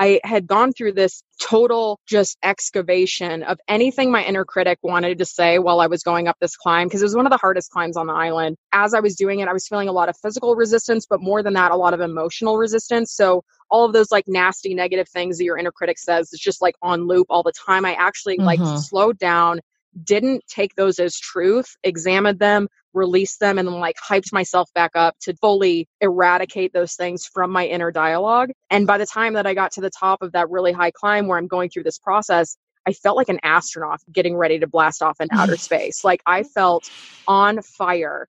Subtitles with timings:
[0.00, 5.26] I had gone through this total just excavation of anything my inner critic wanted to
[5.26, 7.70] say while I was going up this climb because it was one of the hardest
[7.70, 8.56] climbs on the island.
[8.72, 11.42] As I was doing it, I was feeling a lot of physical resistance, but more
[11.42, 13.12] than that, a lot of emotional resistance.
[13.12, 16.62] So all of those like nasty negative things that your inner critic says is just
[16.62, 17.84] like on loop all the time.
[17.84, 18.46] I actually mm-hmm.
[18.46, 19.60] like slowed down,
[20.04, 24.92] didn't take those as truth, examined them, released them, and then like hyped myself back
[24.94, 28.50] up to fully eradicate those things from my inner dialogue.
[28.70, 31.26] And by the time that I got to the top of that really high climb
[31.26, 35.02] where I'm going through this process, I felt like an astronaut getting ready to blast
[35.02, 36.04] off into outer space.
[36.04, 36.90] Like I felt
[37.26, 38.28] on fire.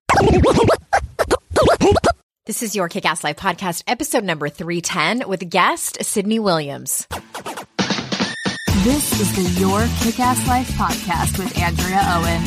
[2.44, 7.06] This is your Kick Ass Life podcast, episode number 310, with guest Sydney Williams.
[8.82, 12.42] This is the Your Kick Ass Life podcast with Andrea Owen,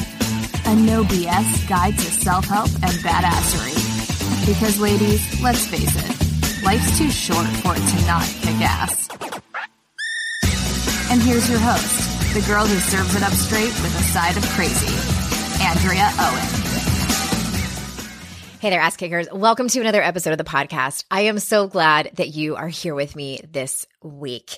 [0.65, 4.45] a no BS guide to self help and badassery.
[4.45, 9.07] Because, ladies, let's face it, life's too short for it to not kick ass.
[11.09, 14.43] And here's your host, the girl who serves it up straight with a side of
[14.49, 14.91] crazy,
[15.63, 16.65] Andrea Owen.
[18.59, 19.27] Hey there, ass kickers.
[19.31, 21.05] Welcome to another episode of the podcast.
[21.11, 24.57] I am so glad that you are here with me this week.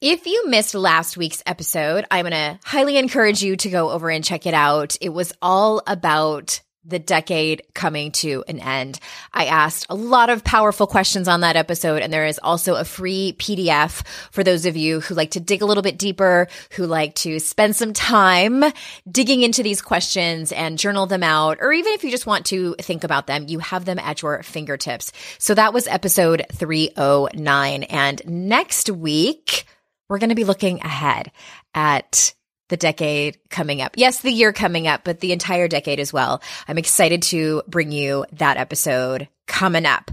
[0.00, 4.08] If you missed last week's episode, I'm going to highly encourage you to go over
[4.08, 4.96] and check it out.
[5.00, 9.00] It was all about the decade coming to an end.
[9.32, 12.84] I asked a lot of powerful questions on that episode, and there is also a
[12.84, 16.86] free PDF for those of you who like to dig a little bit deeper, who
[16.86, 18.62] like to spend some time
[19.10, 22.76] digging into these questions and journal them out, or even if you just want to
[22.80, 25.10] think about them, you have them at your fingertips.
[25.38, 27.82] So that was episode 309.
[27.82, 29.66] And next week,
[30.08, 31.32] we're going to be looking ahead
[31.74, 32.34] at
[32.68, 33.92] the decade coming up.
[33.96, 36.42] Yes, the year coming up, but the entire decade as well.
[36.66, 40.10] I'm excited to bring you that episode coming up.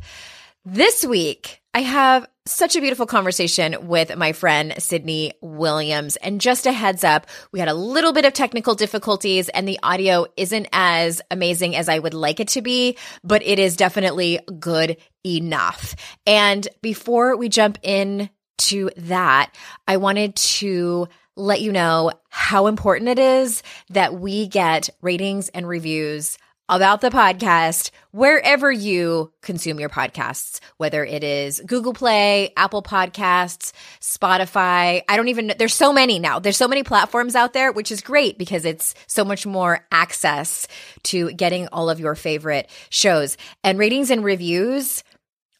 [0.64, 6.16] This week, I have such a beautiful conversation with my friend Sydney Williams.
[6.16, 9.80] And just a heads up, we had a little bit of technical difficulties and the
[9.82, 14.40] audio isn't as amazing as I would like it to be, but it is definitely
[14.60, 15.96] good enough.
[16.26, 19.54] And before we jump in to that,
[19.88, 25.68] I wanted to let you know how important it is that we get ratings and
[25.68, 32.82] reviews about the podcast wherever you consume your podcasts, whether it is Google Play, Apple
[32.82, 33.72] Podcasts,
[34.02, 35.04] Spotify.
[35.08, 36.40] I don't even, there's so many now.
[36.40, 40.68] There's so many platforms out there, which is great because it's so much more access
[41.04, 43.38] to getting all of your favorite shows.
[43.64, 45.04] And ratings and reviews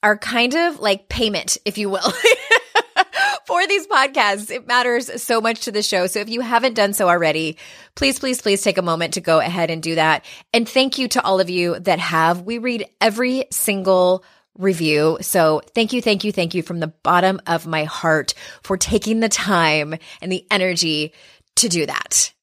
[0.02, 2.02] are kind of like payment, if you will.
[3.48, 4.52] for these podcasts.
[4.52, 6.08] It matters so much to the show.
[6.08, 7.58] So if you haven't done so already,
[7.96, 10.26] please, please, please take a moment to go ahead and do that.
[10.54, 12.42] And thank you to all of you that have.
[12.42, 14.24] We read every single
[14.58, 15.18] review.
[15.22, 18.34] So thank you, thank you, thank you from the bottom of my heart
[18.64, 21.14] for taking the time and the energy
[21.58, 22.34] to do that.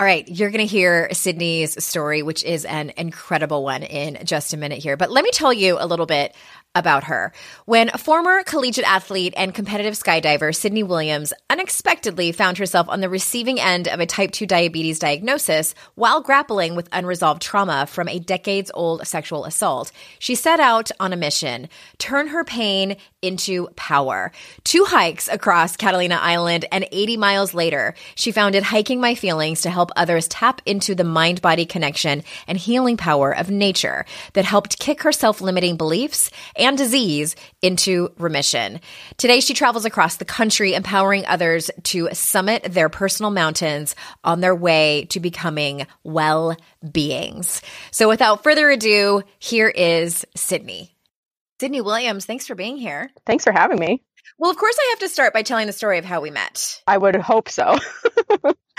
[0.00, 4.54] All right, you're going to hear Sydney's story, which is an incredible one in just
[4.54, 4.96] a minute here.
[4.96, 6.34] But let me tell you a little bit
[6.74, 7.32] about her.
[7.64, 13.58] When former collegiate athlete and competitive skydiver Sydney Williams unexpectedly found herself on the receiving
[13.58, 18.70] end of a type 2 diabetes diagnosis while grappling with unresolved trauma from a decades
[18.72, 19.90] old sexual assault,
[20.20, 21.68] she set out on a mission
[21.98, 24.30] turn her pain into power.
[24.62, 29.70] Two hikes across Catalina Island and 80 miles later, she founded Hiking My Feelings to
[29.70, 34.78] help others tap into the mind body connection and healing power of nature that helped
[34.78, 36.30] kick her self limiting beliefs
[36.60, 38.80] and disease into remission.
[39.16, 44.54] Today, she travels across the country, empowering others to summit their personal mountains on their
[44.54, 46.56] way to becoming well
[46.92, 47.62] beings.
[47.90, 50.94] So, without further ado, here is Sydney.
[51.60, 53.10] Sydney Williams, thanks for being here.
[53.26, 54.02] Thanks for having me.
[54.38, 56.80] Well, of course, I have to start by telling the story of how we met.
[56.86, 57.78] I would hope so.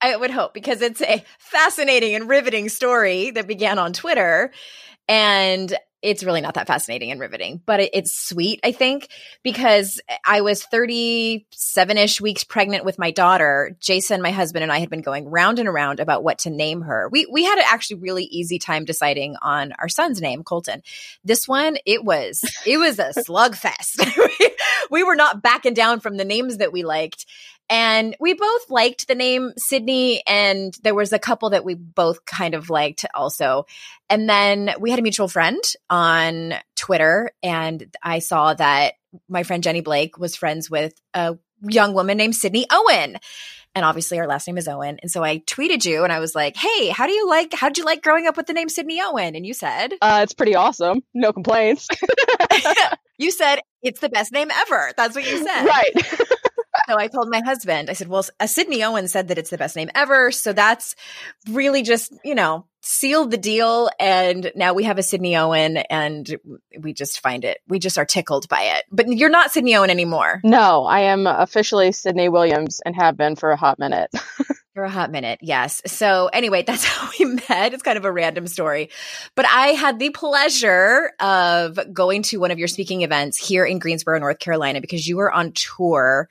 [0.00, 4.52] I would hope because it's a fascinating and riveting story that began on Twitter.
[5.08, 9.08] And it's really not that fascinating and riveting, but it, it's sweet, I think,
[9.42, 13.76] because I was 37 ish weeks pregnant with my daughter.
[13.80, 16.82] Jason, my husband, and I had been going round and around about what to name
[16.82, 17.08] her.
[17.10, 20.82] We, we had an actually really easy time deciding on our son's name, Colton.
[21.24, 23.98] This one, it was, it was a slugfest.
[24.90, 27.26] we were not backing down from the names that we liked.
[27.70, 32.24] And we both liked the name Sydney, and there was a couple that we both
[32.24, 33.66] kind of liked also.
[34.08, 38.94] And then we had a mutual friend on Twitter, and I saw that
[39.28, 43.18] my friend Jenny Blake was friends with a young woman named Sydney Owen.
[43.74, 44.98] And obviously, our last name is Owen.
[45.02, 47.68] And so I tweeted you and I was like, hey, how do you like, how
[47.68, 49.36] did you like growing up with the name Sydney Owen?
[49.36, 51.02] And you said, uh, it's pretty awesome.
[51.14, 51.86] No complaints.
[53.18, 54.92] you said, it's the best name ever.
[54.96, 55.64] That's what you said.
[55.64, 55.92] Right
[56.88, 59.50] so I told my husband, I said, well, a uh, Sydney Owen said that it's
[59.50, 60.30] the best name ever.
[60.30, 60.94] So that's
[61.48, 63.90] really just, you know, sealed the deal.
[63.98, 66.38] And now we have a Sydney Owen and
[66.78, 68.84] we just find it, we just are tickled by it.
[68.90, 70.40] But you're not Sydney Owen anymore.
[70.44, 74.10] No, I am officially Sydney Williams and have been for a hot minute.
[74.74, 75.82] For a hot minute, yes.
[75.86, 77.74] So, anyway, that's how we met.
[77.74, 78.90] It's kind of a random story.
[79.34, 83.80] But I had the pleasure of going to one of your speaking events here in
[83.80, 86.28] Greensboro, North Carolina, because you were on tour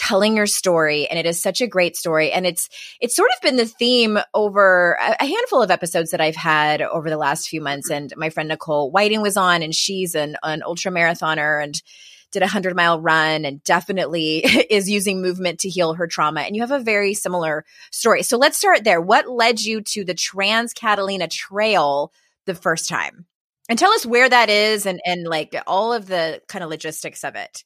[0.00, 2.70] telling your story and it is such a great story and it's
[3.02, 7.10] it's sort of been the theme over a handful of episodes that I've had over
[7.10, 10.62] the last few months and my friend Nicole Whiting was on and she's an an
[10.64, 11.80] ultra marathoner and
[12.32, 14.38] did a 100 mile run and definitely
[14.70, 18.22] is using movement to heal her trauma and you have a very similar story.
[18.22, 19.02] So let's start there.
[19.02, 22.10] What led you to the Trans Catalina Trail
[22.46, 23.26] the first time?
[23.68, 27.22] And tell us where that is and and like all of the kind of logistics
[27.22, 27.64] of it.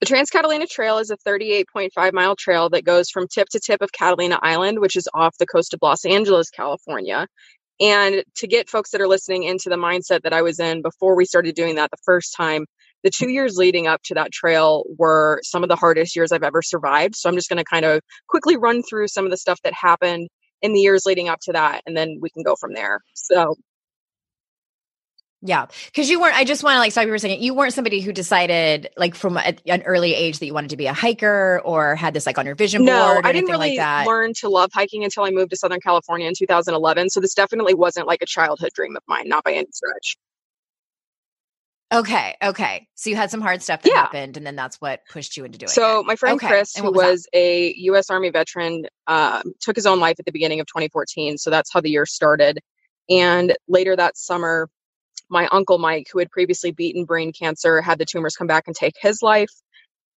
[0.00, 3.82] The Trans Catalina Trail is a 38.5 mile trail that goes from tip to tip
[3.82, 7.26] of Catalina Island, which is off the coast of Los Angeles, California.
[7.80, 11.16] And to get folks that are listening into the mindset that I was in before
[11.16, 12.64] we started doing that the first time,
[13.04, 16.42] the two years leading up to that trail were some of the hardest years I've
[16.42, 17.14] ever survived.
[17.14, 19.74] So I'm just going to kind of quickly run through some of the stuff that
[19.74, 20.28] happened
[20.62, 23.00] in the years leading up to that, and then we can go from there.
[23.12, 23.54] So
[25.42, 25.66] yeah.
[25.94, 27.42] Cause you weren't, I just want to like stop you for a second.
[27.42, 30.76] You weren't somebody who decided like from a, an early age that you wanted to
[30.76, 32.94] be a hiker or had this like on your vision board.
[32.94, 33.26] no, board.
[33.26, 36.34] I didn't really like learn to love hiking until I moved to Southern California in
[36.36, 37.10] 2011.
[37.10, 40.18] So this definitely wasn't like a childhood dream of mine, not by any stretch.
[41.92, 42.36] Okay.
[42.42, 42.86] Okay.
[42.94, 44.02] So you had some hard stuff that yeah.
[44.02, 46.06] happened and then that's what pushed you into doing so it.
[46.06, 46.46] my friend okay.
[46.46, 48.10] Chris, who was, was a U.S.
[48.10, 51.38] Army veteran, um, took his own life at the beginning of 2014.
[51.38, 52.60] So that's how the year started.
[53.08, 54.68] And later that summer,
[55.28, 58.76] my uncle Mike, who had previously beaten brain cancer, had the tumors come back and
[58.76, 59.50] take his life.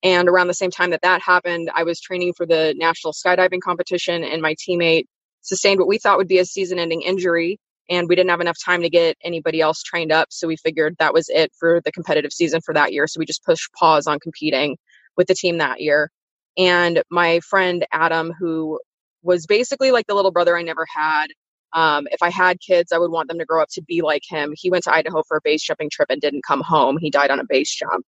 [0.04, 3.62] And around the same time that that happened, I was training for the national skydiving
[3.62, 5.06] competition, and my teammate
[5.42, 7.58] sustained what we thought would be a season ending injury.
[7.90, 10.30] And we didn't have enough time to get anybody else trained up.
[10.32, 13.08] So we figured that was it for the competitive season for that year.
[13.08, 14.78] So we just pushed pause on competing
[15.18, 16.10] with the team that year.
[16.58, 18.80] And my friend Adam, who
[19.22, 21.28] was basically like the little brother I never had,
[21.74, 24.24] um, if I had kids, I would want them to grow up to be like
[24.28, 24.54] him.
[24.56, 26.98] He went to Idaho for a base jumping trip and didn't come home.
[26.98, 28.06] He died on a base jump.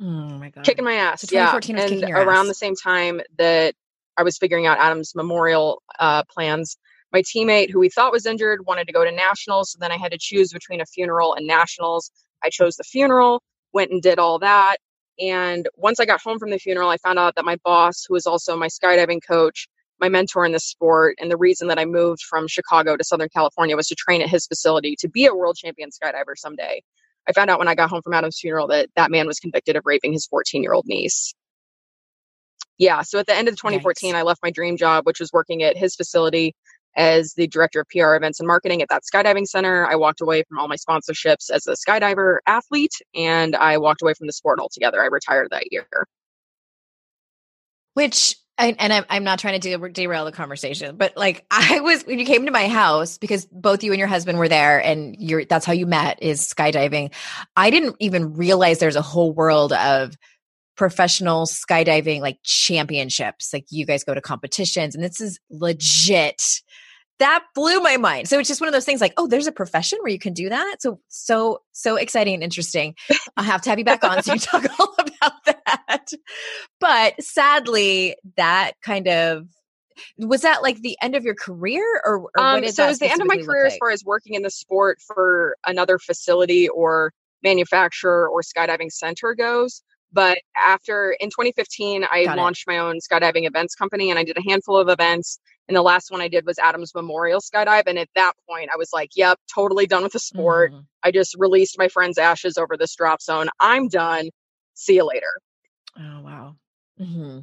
[0.00, 0.64] Oh my god!
[0.64, 1.22] Kicking my ass.
[1.22, 1.54] So yeah.
[1.54, 2.48] and around ass.
[2.48, 3.74] the same time that
[4.16, 6.76] I was figuring out Adam's memorial uh, plans,
[7.12, 9.72] my teammate, who we thought was injured, wanted to go to nationals.
[9.72, 12.10] So then I had to choose between a funeral and nationals.
[12.42, 13.42] I chose the funeral.
[13.72, 14.76] Went and did all that.
[15.20, 18.14] And once I got home from the funeral, I found out that my boss, who
[18.14, 19.68] was also my skydiving coach,
[20.00, 23.28] my mentor in the sport and the reason that I moved from Chicago to Southern
[23.28, 26.82] California was to train at his facility to be a world champion skydiver someday.
[27.28, 29.76] I found out when I got home from Adam's funeral that that man was convicted
[29.76, 31.34] of raping his 14 year old niece.
[32.78, 35.64] Yeah, so at the end of 2014, I left my dream job, which was working
[35.64, 36.54] at his facility
[36.96, 39.86] as the director of PR events and marketing at that skydiving center.
[39.86, 44.14] I walked away from all my sponsorships as a skydiver athlete and I walked away
[44.14, 45.02] from the sport altogether.
[45.02, 45.86] I retired that year.
[47.94, 51.80] Which I, and I'm, I'm not trying to de- derail the conversation, but like I
[51.80, 54.82] was when you came to my house because both you and your husband were there,
[54.82, 57.12] and you're that's how you met is skydiving.
[57.56, 60.16] I didn't even realize there's a whole world of
[60.76, 63.52] professional skydiving like championships.
[63.52, 66.62] Like you guys go to competitions, and this is legit
[67.18, 68.28] that blew my mind.
[68.28, 70.32] So it's just one of those things like, oh, there's a profession where you can
[70.32, 70.76] do that.
[70.80, 72.94] So, so, so exciting and interesting.
[73.36, 75.57] I'll have to have you back on so you talk all about that.
[76.80, 79.48] But sadly, that kind of
[80.18, 83.10] was that like the end of your career or, or um, so it was the
[83.10, 83.72] end of my career like?
[83.72, 89.34] as far as working in the sport for another facility or manufacturer or skydiving center
[89.34, 89.82] goes
[90.12, 92.70] but after in 2015 i Got launched it.
[92.70, 96.10] my own skydiving events company and i did a handful of events and the last
[96.10, 99.38] one i did was adams memorial skydive and at that point i was like yep
[99.52, 100.80] totally done with the sport mm-hmm.
[101.04, 104.30] i just released my friend's ashes over this drop zone i'm done
[104.74, 105.30] see you later
[105.98, 106.56] oh wow
[107.00, 107.40] mm-hmm.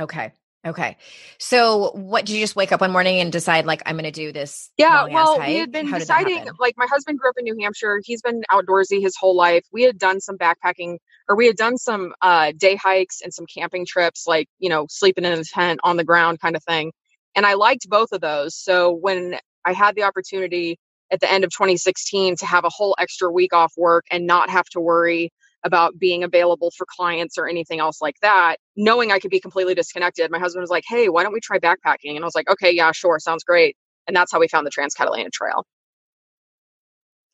[0.00, 0.32] okay
[0.66, 0.96] Okay.
[1.38, 4.10] So what did you just wake up one morning and decide like I'm going to
[4.10, 4.68] do this?
[4.76, 8.00] Yeah, well, we had been How deciding like my husband grew up in New Hampshire.
[8.04, 9.64] He's been outdoorsy his whole life.
[9.72, 10.96] We had done some backpacking
[11.28, 14.86] or we had done some uh day hikes and some camping trips like, you know,
[14.90, 16.92] sleeping in a tent on the ground kind of thing.
[17.36, 18.56] And I liked both of those.
[18.56, 20.80] So when I had the opportunity
[21.12, 24.50] at the end of 2016 to have a whole extra week off work and not
[24.50, 25.30] have to worry
[25.66, 29.74] about being available for clients or anything else like that, knowing I could be completely
[29.74, 30.30] disconnected.
[30.30, 32.14] My husband was like, Hey, why don't we try backpacking?
[32.14, 33.76] And I was like, Okay, yeah, sure, sounds great.
[34.06, 35.66] And that's how we found the Trans Catalina Trail.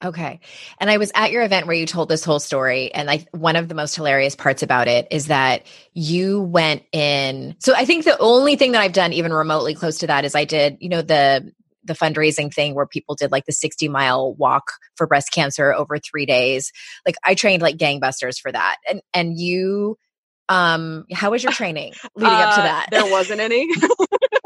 [0.04, 0.40] Okay.
[0.80, 2.92] And I was at your event where you told this whole story.
[2.92, 7.54] And like one of the most hilarious parts about it is that you went in.
[7.60, 10.34] So I think the only thing that I've done even remotely close to that is
[10.34, 11.52] I did, you know, the
[11.84, 15.98] the fundraising thing where people did like the 60 mile walk for breast cancer over
[15.98, 16.72] three days.
[17.06, 18.76] Like I trained like gangbusters for that.
[18.88, 19.96] And and you
[20.48, 22.88] um how was your training leading uh, up to uh, that?
[22.90, 23.68] There wasn't any.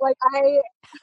[0.00, 0.60] like I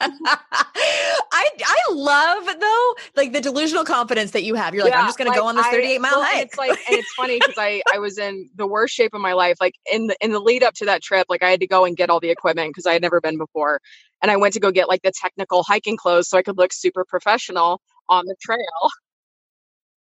[1.32, 4.74] I I love though like the delusional confidence that you have.
[4.74, 6.46] You're like, yeah, I'm just gonna like, go on this 38 I, mile well, hike.
[6.46, 9.32] It's like and it's funny because I I was in the worst shape of my
[9.32, 9.56] life.
[9.60, 11.84] Like in the in the lead up to that trip, like I had to go
[11.84, 13.80] and get all the equipment because I had never been before.
[14.22, 16.72] And I went to go get like the technical hiking clothes so I could look
[16.72, 18.90] super professional on the trail.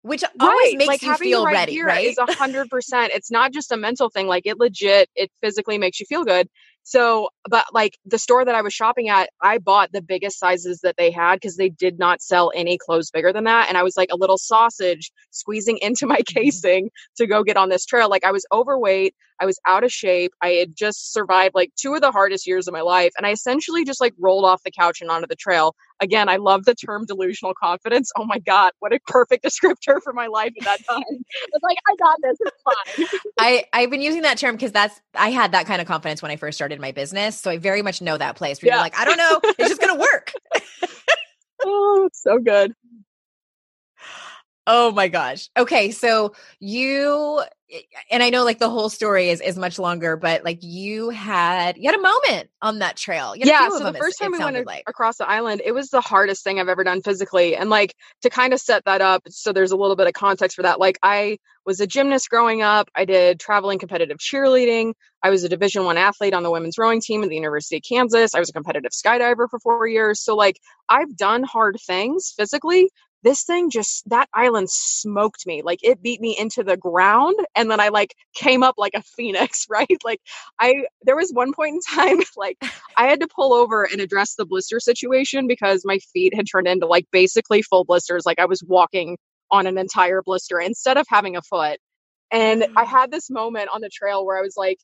[0.02, 0.74] Which always right.
[0.78, 2.06] makes like, you feel right ready, right?
[2.06, 3.12] Is a hundred percent.
[3.14, 4.26] It's not just a mental thing.
[4.26, 6.48] Like it legit, it physically makes you feel good.
[6.88, 10.80] So, but like the store that I was shopping at, I bought the biggest sizes
[10.84, 13.68] that they had because they did not sell any clothes bigger than that.
[13.68, 16.38] And I was like a little sausage squeezing into my mm-hmm.
[16.38, 18.08] casing to go get on this trail.
[18.08, 19.14] Like I was overweight.
[19.40, 20.32] I was out of shape.
[20.42, 23.12] I had just survived like two of the hardest years of my life.
[23.16, 25.74] And I essentially just like rolled off the couch and onto the trail.
[26.00, 28.10] Again, I love the term delusional confidence.
[28.16, 31.04] Oh my God, what a perfect descriptor for my life at that time.
[31.08, 32.38] It's like, I got this.
[32.40, 33.22] It's fine.
[33.38, 36.30] I, I've been using that term because that's, I had that kind of confidence when
[36.30, 37.38] I first started my business.
[37.38, 38.74] So I very much know that place where yeah.
[38.74, 40.32] you're like, I don't know, it's just going to work.
[41.64, 42.72] oh, so good.
[44.70, 45.48] Oh my gosh.
[45.56, 50.18] Okay, so you eh, and I know like the whole story is is much longer,
[50.18, 53.32] but like you had you had a moment on that trail.
[53.34, 53.70] yeah.
[53.70, 54.84] So the first time we went like.
[54.86, 57.56] across the island, it was the hardest thing I've ever done physically.
[57.56, 60.54] And like to kind of set that up, so there's a little bit of context
[60.54, 60.78] for that.
[60.78, 62.90] Like I was a gymnast growing up.
[62.94, 64.92] I did traveling competitive cheerleading.
[65.22, 67.82] I was a Division One athlete on the women's rowing team at the University of
[67.88, 68.34] Kansas.
[68.34, 70.22] I was a competitive skydiver for four years.
[70.22, 70.60] So like
[70.90, 72.90] I've done hard things physically,
[73.22, 77.70] this thing just that island smoked me like it beat me into the ground and
[77.70, 80.20] then i like came up like a phoenix right like
[80.60, 82.56] i there was one point in time like
[82.96, 86.68] i had to pull over and address the blister situation because my feet had turned
[86.68, 89.16] into like basically full blisters like i was walking
[89.50, 91.78] on an entire blister instead of having a foot
[92.30, 92.86] and i mm.
[92.86, 94.78] had this moment on the trail where i was like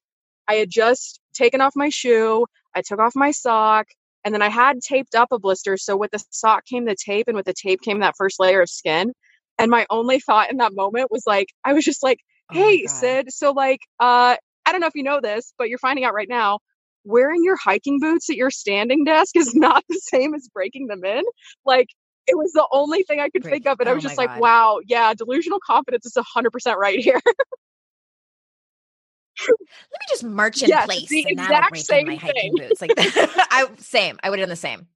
[0.49, 3.87] i had just taken off my shoe i took off my sock
[4.25, 5.76] and then I had taped up a blister.
[5.76, 8.62] So with the sock came the tape, and with the tape came that first layer
[8.62, 9.12] of skin.
[9.59, 12.19] And my only thought in that moment was like, I was just like,
[12.50, 15.69] oh hey, oh Sid, so like, uh, I don't know if you know this, but
[15.69, 16.59] you're finding out right now,
[17.04, 21.04] wearing your hiking boots at your standing desk is not the same as breaking them
[21.04, 21.23] in.
[21.64, 21.88] Like,
[22.26, 23.52] it was the only thing I could Great.
[23.52, 23.78] think of.
[23.81, 24.40] And oh I was just like, God.
[24.40, 27.21] wow, yeah, delusional confidence is 100% right here.
[29.41, 32.69] let me just march in yes, place the and exact same my hiking thing.
[32.69, 32.81] boots.
[32.81, 34.19] Like I same.
[34.23, 34.87] I would have done the same.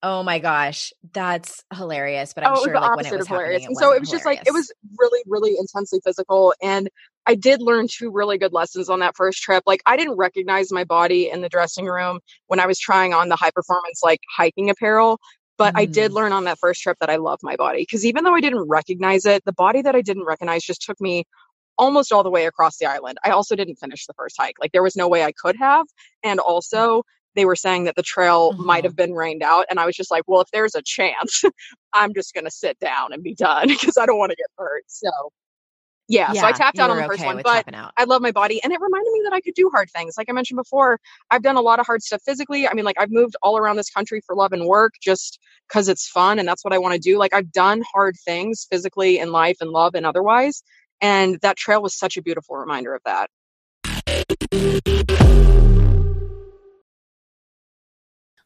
[0.00, 2.32] Oh my gosh, that's hilarious!
[2.32, 4.10] But I'm oh, sure like when it was hilarious, and so it was hilarious.
[4.10, 6.88] just like it was really, really intensely physical, and
[7.26, 9.64] I did learn two really good lessons on that first trip.
[9.66, 13.28] Like I didn't recognize my body in the dressing room when I was trying on
[13.28, 15.18] the high performance like hiking apparel,
[15.58, 15.80] but mm.
[15.80, 16.14] I did mm.
[16.14, 18.68] learn on that first trip that I love my body because even though I didn't
[18.68, 21.24] recognize it, the body that I didn't recognize just took me
[21.78, 23.18] almost all the way across the island.
[23.24, 24.56] I also didn't finish the first hike.
[24.60, 25.86] Like there was no way I could have.
[26.22, 27.04] And also
[27.34, 28.66] they were saying that the trail mm-hmm.
[28.66, 29.66] might have been rained out.
[29.70, 31.44] And I was just like, well, if there's a chance,
[31.92, 34.46] I'm just going to sit down and be done because I don't want to get
[34.58, 34.82] hurt.
[34.88, 35.08] So
[36.08, 37.64] Yeah, Yeah, so I tapped out on the first okay one, but.
[37.96, 40.14] I love my body and it reminded me that I could do hard things.
[40.18, 40.98] Like I mentioned before,
[41.30, 42.66] I've done a lot of hard stuff physically.
[42.66, 45.88] I mean, like I've moved all around this country for love and work just because
[45.88, 47.18] it's fun and that's what I want to do.
[47.18, 50.62] Like I've done hard things physically in life and love and otherwise.
[51.00, 53.30] And that trail was such a beautiful reminder of that.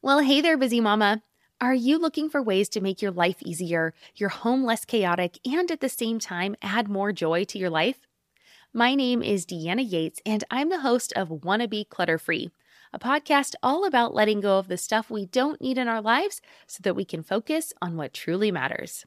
[0.02, 1.22] Well, hey there, busy mama.
[1.60, 5.70] Are you looking for ways to make your life easier, your home less chaotic, and
[5.70, 8.00] at the same time add more joy to your life?
[8.74, 12.50] My name is Deanna Yates, and I'm the host of Wanna Be Clutter Free,
[12.92, 16.42] a podcast all about letting go of the stuff we don't need in our lives
[16.66, 19.06] so that we can focus on what truly matters.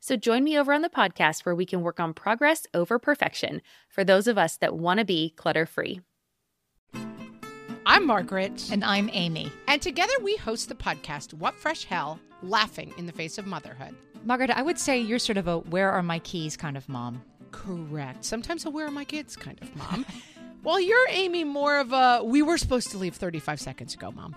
[0.00, 3.62] So join me over on the podcast where we can work on progress over perfection
[3.88, 6.00] for those of us that want to be clutter free.
[7.84, 8.68] I'm Margaret.
[8.70, 9.50] And I'm Amy.
[9.66, 13.94] And together we host the podcast, What Fresh Hell Laughing in the Face of Motherhood.
[14.24, 17.22] Margaret, I would say you're sort of a where are my keys kind of mom.
[17.50, 18.24] Correct.
[18.24, 20.04] Sometimes a where are my kids kind of mom.
[20.62, 24.36] While you're Amy more of a we were supposed to leave 35 seconds ago, mom.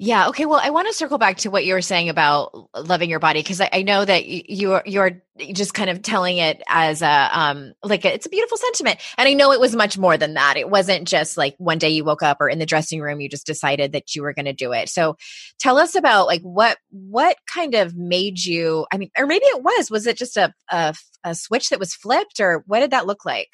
[0.00, 0.28] Yeah.
[0.28, 0.46] Okay.
[0.46, 3.40] Well, I want to circle back to what you were saying about loving your body
[3.40, 5.20] because I, I know that you're you're
[5.52, 9.28] just kind of telling it as a um like a, it's a beautiful sentiment, and
[9.28, 10.56] I know it was much more than that.
[10.56, 13.28] It wasn't just like one day you woke up or in the dressing room you
[13.28, 14.88] just decided that you were going to do it.
[14.88, 15.16] So,
[15.58, 18.86] tell us about like what what kind of made you?
[18.92, 20.94] I mean, or maybe it was was it just a a,
[21.24, 23.50] a switch that was flipped, or what did that look like?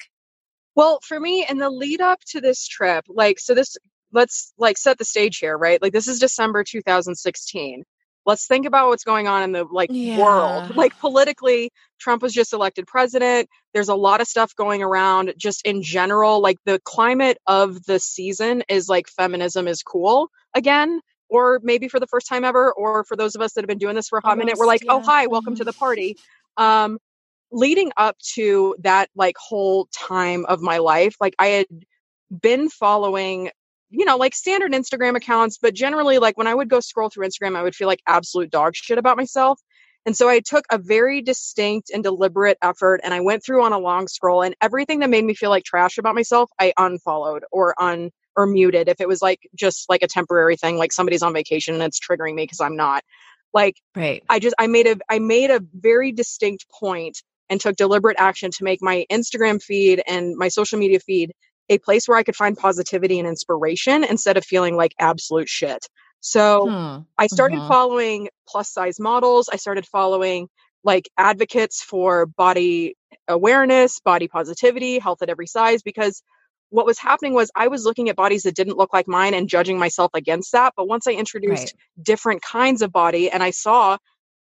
[0.75, 3.77] Well, for me, in the lead up to this trip, like, so this,
[4.15, 5.81] let's like set the stage here, right?
[5.81, 7.85] Like, this is December 2016.
[8.27, 10.15] Let's think about what's going on in the like Yeah.
[10.15, 10.67] world.
[10.75, 13.49] Like, politically, Trump was just elected president.
[13.75, 16.41] There's a lot of stuff going around just in general.
[16.41, 21.01] Like, the climate of the season is like feminism is cool again.
[21.29, 23.79] Or maybe for the first time ever, or for those of us that have been
[23.79, 26.17] doing this for a hot minute, we're like, Almost, oh, hi, welcome to the party.
[26.57, 26.99] Um,
[27.51, 31.67] leading up to that like whole time of my life like i had
[32.41, 33.51] been following
[33.89, 37.27] you know like standard instagram accounts but generally like when i would go scroll through
[37.27, 39.59] instagram i would feel like absolute dog shit about myself
[40.05, 43.73] and so i took a very distinct and deliberate effort and i went through on
[43.73, 47.43] a long scroll and everything that made me feel like trash about myself i unfollowed
[47.51, 51.23] or un or muted if it was like just like a temporary thing like somebody's
[51.23, 53.03] on vacation and it's triggering me because i'm not
[53.53, 54.21] like Right.
[54.29, 57.17] I just I made a I made a very distinct point
[57.49, 61.31] and took deliberate action to make my Instagram feed and my social media feed
[61.69, 65.87] a place where I could find positivity and inspiration instead of feeling like absolute shit.
[66.21, 66.99] So Hmm.
[67.17, 67.67] I started Mhm.
[67.67, 69.49] following plus size models.
[69.51, 70.47] I started following
[70.83, 72.95] like advocates for body
[73.27, 76.21] awareness, body positivity, health at every size because
[76.69, 79.47] what was happening was I was looking at bodies that didn't look like mine and
[79.49, 80.73] judging myself against that.
[80.77, 83.97] But once I introduced different kinds of body and I saw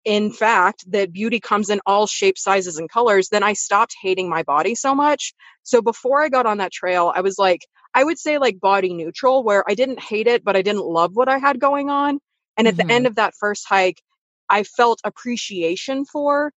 [0.06, 4.30] in fact that beauty comes in all shapes sizes and colors then i stopped hating
[4.30, 5.34] my body so much.
[5.64, 7.62] So before i got on that trail i was like
[7.94, 11.12] i would say like body neutral where i didn't hate it but i didn't love
[11.16, 12.20] what i had going on.
[12.58, 12.78] And at Mhm.
[12.78, 14.02] the end of that first hike
[14.50, 16.52] i felt appreciation for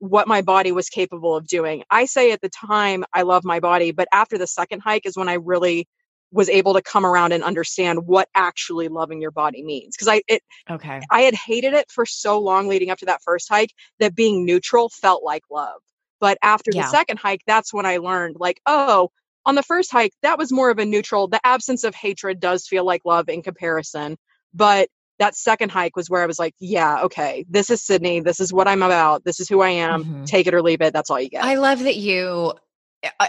[0.00, 1.84] what my body was capable of doing.
[1.90, 5.16] I say at the time i love my body but after the second hike is
[5.18, 5.88] when i really
[6.32, 10.22] was able to come around and understand what actually loving your body means because i
[10.28, 11.00] it Okay.
[11.10, 14.44] I had hated it for so long leading up to that first hike that being
[14.44, 15.80] neutral felt like love.
[16.20, 16.82] But after Yeah.
[16.82, 19.10] the second hike, that's when I learned like, oh,
[19.44, 21.26] on the first hike, that was more of a neutral.
[21.28, 24.16] The absence of hatred does feel like love in comparison.
[24.54, 28.20] But that second hike was where I was like, yeah, okay, this is Sydney.
[28.20, 29.24] This is what I'm about.
[29.24, 30.04] This is who I am.
[30.04, 30.26] Mhm.
[30.26, 30.92] Take it or leave it.
[30.92, 31.44] That's all you get.
[31.44, 32.52] I love that you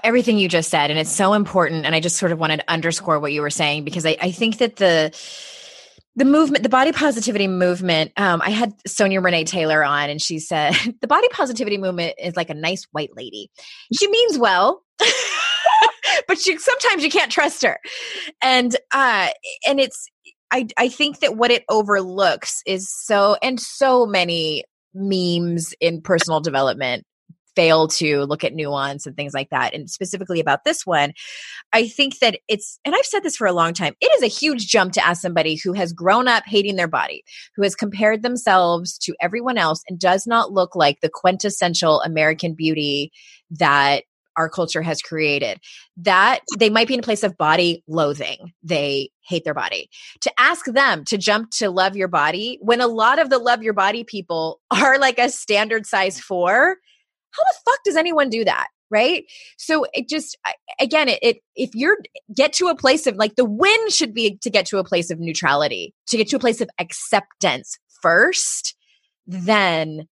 [0.03, 1.85] everything you just said, and it's so important.
[1.85, 4.31] And I just sort of wanted to underscore what you were saying because I, I
[4.31, 5.11] think that the
[6.15, 8.11] the movement, the body positivity movement.
[8.17, 12.35] Um, I had Sonya Renee Taylor on, and she said the body positivity movement is
[12.35, 13.49] like a nice white lady.
[13.93, 14.83] She means well.
[16.27, 17.79] but she sometimes you can't trust her
[18.41, 19.29] and uh
[19.67, 20.07] and it's
[20.51, 26.39] i i think that what it overlooks is so and so many memes in personal
[26.39, 27.03] development
[27.55, 29.73] fail to look at nuance and things like that.
[29.73, 31.13] And specifically about this one,
[31.71, 34.27] I think that it's, and I've said this for a long time, it is a
[34.27, 37.23] huge jump to ask somebody who has grown up hating their body,
[37.55, 42.53] who has compared themselves to everyone else and does not look like the quintessential American
[42.53, 43.11] beauty
[43.51, 44.03] that
[44.35, 45.59] our culture has created
[45.97, 49.89] that they might be in a place of body loathing they hate their body
[50.21, 53.61] to ask them to jump to love your body when a lot of the love
[53.61, 56.77] your body people are like a standard size four
[57.35, 58.67] how the fuck does anyone do that?
[58.89, 59.25] Right.
[59.57, 60.37] So it just,
[60.79, 61.97] again, it, it, if you're
[62.35, 65.09] get to a place of like the win should be to get to a place
[65.09, 68.75] of neutrality, to get to a place of acceptance first,
[69.25, 70.07] then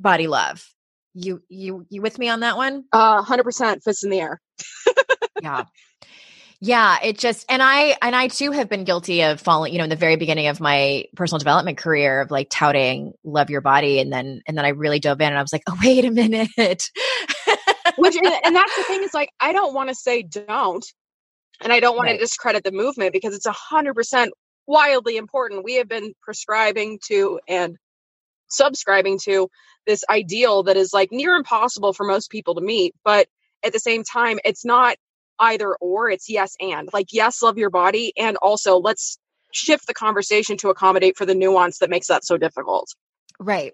[0.00, 0.66] body love.
[1.14, 2.84] You, you, you with me on that one?
[2.92, 4.40] Uh, 100% fists in the air.
[5.40, 5.64] yeah.
[6.66, 9.84] Yeah, it just and I and I too have been guilty of falling, you know,
[9.84, 14.00] in the very beginning of my personal development career of like touting love your body
[14.00, 16.10] and then and then I really dove in and I was like, "Oh, wait a
[16.10, 16.48] minute."
[17.98, 20.82] Which and that's the thing is like I don't want to say don't
[21.60, 22.14] and I don't want right.
[22.14, 24.28] to discredit the movement because it's a 100%
[24.66, 25.64] wildly important.
[25.64, 27.76] We have been prescribing to and
[28.48, 29.50] subscribing to
[29.86, 33.28] this ideal that is like near impossible for most people to meet, but
[33.62, 34.96] at the same time, it's not
[35.40, 39.18] either or it's yes and like yes love your body and also let's
[39.52, 42.94] shift the conversation to accommodate for the nuance that makes that so difficult
[43.40, 43.72] Right.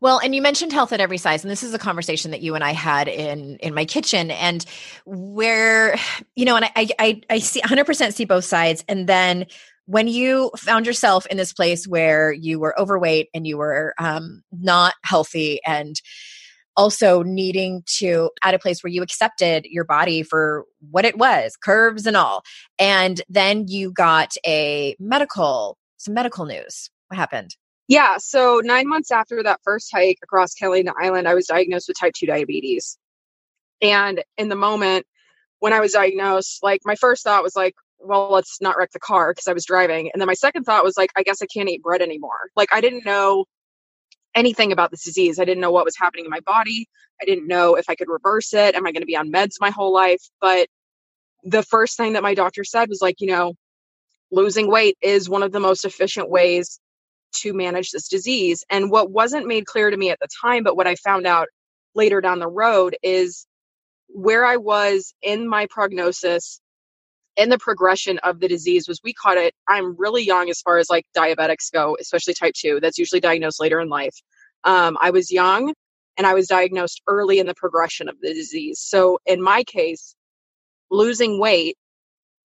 [0.00, 2.54] Well, and you mentioned health at every size, and this is a conversation that you
[2.54, 4.64] and I had in in my kitchen, and
[5.04, 5.98] where
[6.36, 9.46] you know, and I I I see 100 percent see both sides, and then
[9.86, 14.44] when you found yourself in this place where you were overweight and you were um,
[14.52, 16.00] not healthy and
[16.76, 21.56] also needing to at a place where you accepted your body for what it was
[21.56, 22.42] curves and all.
[22.78, 26.90] And then you got a medical some medical news.
[27.08, 27.56] What happened?
[27.88, 31.98] Yeah so nine months after that first hike across catalina island i was diagnosed with
[31.98, 32.98] type 2 diabetes.
[33.82, 35.06] And in the moment
[35.58, 39.00] when i was diagnosed like my first thought was like well let's not wreck the
[39.00, 40.10] car because i was driving.
[40.12, 42.50] And then my second thought was like i guess i can't eat bread anymore.
[42.56, 43.44] Like i didn't know
[44.34, 45.38] anything about this disease.
[45.38, 46.88] I didn't know what was happening in my body.
[47.20, 48.74] I didn't know if I could reverse it.
[48.74, 50.22] Am I going to be on meds my whole life?
[50.40, 50.68] But
[51.42, 53.54] the first thing that my doctor said was like, you know,
[54.30, 56.80] losing weight is one of the most efficient ways
[57.32, 58.64] to manage this disease.
[58.70, 61.48] And what wasn't made clear to me at the time, but what I found out
[61.94, 63.46] later down the road is
[64.08, 66.60] where I was in my prognosis
[67.36, 70.78] and the progression of the disease was we caught it i'm really young as far
[70.78, 74.16] as like diabetics go especially type 2 that's usually diagnosed later in life.
[74.64, 75.74] Um, i was young
[76.16, 78.80] and i was diagnosed early in the progression of the disease.
[78.80, 80.14] So in my case
[80.90, 81.76] losing weight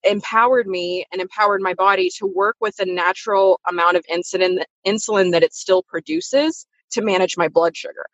[0.03, 5.31] empowered me and empowered my body to work with the natural amount of insulin insulin
[5.31, 8.05] that it still produces to manage my blood sugar.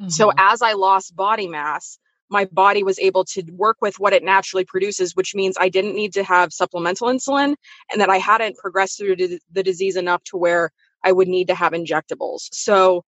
[0.00, 0.08] Mm-hmm.
[0.08, 1.98] so as i lost body mass
[2.32, 5.94] my body was able to work with what it naturally produces, which means I didn't
[5.94, 7.54] need to have supplemental insulin
[7.92, 10.70] and that I hadn't progressed through the disease enough to where
[11.04, 12.48] I would need to have injectables.
[12.52, 13.04] So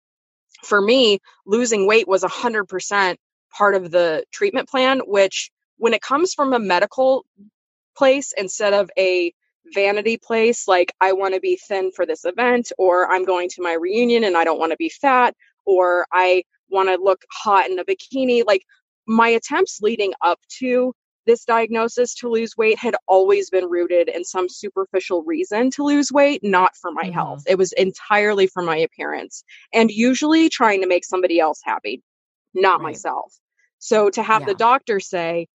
[0.63, 3.17] for me, losing weight was 100%
[3.51, 7.25] part of the treatment plan, which when it comes from a medical
[7.97, 9.33] place instead of a
[9.73, 13.61] vanity place, like I want to be thin for this event, or I'm going to
[13.61, 17.69] my reunion and I don't want to be fat, or I want to look hot
[17.69, 18.63] in a bikini, like
[19.09, 20.93] my attempts leading up to
[21.25, 26.11] this diagnosis to lose weight had always been rooted in some superficial reason to lose
[26.11, 27.13] weight, not for my mm-hmm.
[27.13, 27.43] health.
[27.47, 29.43] It was entirely for my appearance
[29.73, 32.01] and usually trying to make somebody else happy,
[32.53, 32.89] not right.
[32.89, 33.33] myself.
[33.79, 34.47] So to have yeah.
[34.47, 35.47] the doctor say,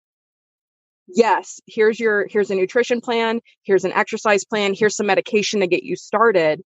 [1.08, 5.66] yes, here's your here's a nutrition plan, here's an exercise plan, here's some medication to
[5.66, 6.62] get you started.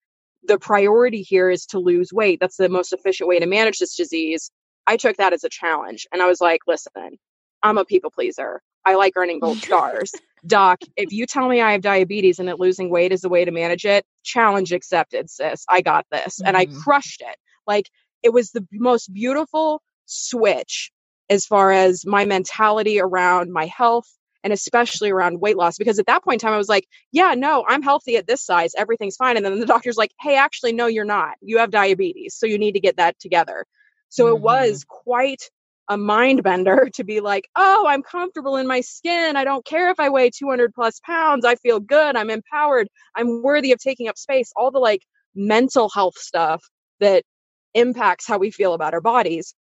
[0.45, 2.41] The priority here is to lose weight.
[2.41, 4.51] That's the most efficient way to manage this disease.
[4.87, 7.19] I took that as a challenge and I was like, listen,
[7.63, 8.63] I'm a people pleaser.
[8.85, 10.13] I like earning gold stars.
[10.47, 13.45] Doc, if you tell me I have diabetes and that losing weight is the way
[13.45, 15.65] to manage it, challenge accepted, sis.
[15.69, 16.39] I got this.
[16.39, 16.49] Mm-hmm.
[16.49, 16.81] And I mm-hmm.
[16.81, 17.37] crushed it.
[17.67, 17.89] Like
[18.23, 20.91] it was the most beautiful switch
[21.31, 24.09] as far as my mentality around my health
[24.45, 27.35] and especially around weight loss because at that point in time I was like, yeah,
[27.35, 28.73] no, I'm healthy at this size.
[28.77, 29.37] Everything's fine.
[29.37, 31.37] And then the doctor's like, hey, actually, no, you're not.
[31.41, 32.35] You have diabetes.
[32.35, 33.65] So you need to get that together.
[34.13, 34.37] So mm-hmm.
[34.37, 35.43] it was quite
[35.89, 39.37] a mind bender to be like, oh, I'm comfortable in my skin.
[39.37, 41.47] I don't care if I weigh 200 plus pounds.
[41.47, 42.15] I feel good.
[42.15, 42.89] I'm empowered.
[43.17, 44.53] I'm worthy of taking up space.
[44.55, 45.01] All the like
[45.35, 46.63] mental health stuff
[47.01, 47.25] that
[47.73, 49.55] impacts how we feel about our bodies.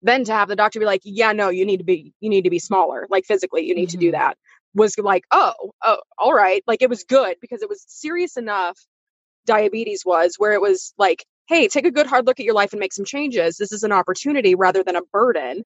[0.00, 2.44] Then to have the doctor be like, yeah, no, you need to be, you need
[2.44, 3.98] to be smaller, like physically, you need mm-hmm.
[3.98, 4.20] to do mm-hmm.
[4.20, 4.38] that
[4.74, 5.52] was like, oh,
[5.84, 6.62] oh, all right.
[6.66, 8.78] Like it was good because it was serious enough
[9.44, 12.72] diabetes was where it was like hey, take a good hard look at your life
[12.72, 13.56] and make some changes.
[13.56, 15.64] This is an opportunity rather than a burden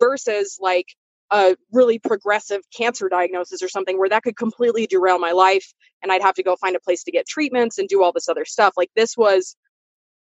[0.00, 0.86] versus like
[1.30, 6.10] a really progressive cancer diagnosis or something where that could completely derail my life and
[6.12, 8.44] I'd have to go find a place to get treatments and do all this other
[8.44, 8.74] stuff.
[8.76, 9.56] Like this was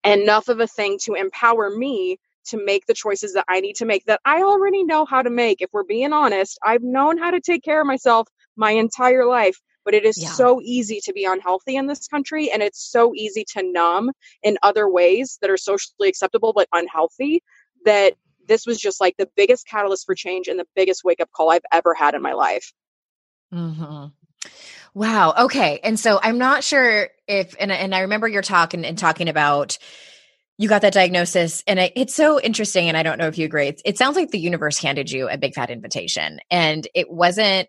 [0.04, 3.84] enough of a thing to empower me to make the choices that I need to
[3.86, 5.60] make that I already know how to make.
[5.60, 9.58] If we're being honest, I've known how to take care of myself my entire life
[9.86, 10.28] but it is yeah.
[10.28, 14.10] so easy to be unhealthy in this country and it's so easy to numb
[14.42, 17.42] in other ways that are socially acceptable but unhealthy
[17.86, 18.14] that
[18.46, 21.50] this was just like the biggest catalyst for change and the biggest wake up call
[21.50, 22.72] I've ever had in my life.
[23.54, 24.06] Mm-hmm.
[24.94, 25.34] Wow.
[25.38, 25.80] Okay.
[25.82, 29.28] And so I'm not sure if, and, and I remember your talk and, and talking
[29.28, 29.78] about
[30.58, 33.44] you got that diagnosis and I, it's so interesting and i don't know if you
[33.44, 37.10] agree it, it sounds like the universe handed you a big fat invitation and it
[37.10, 37.68] wasn't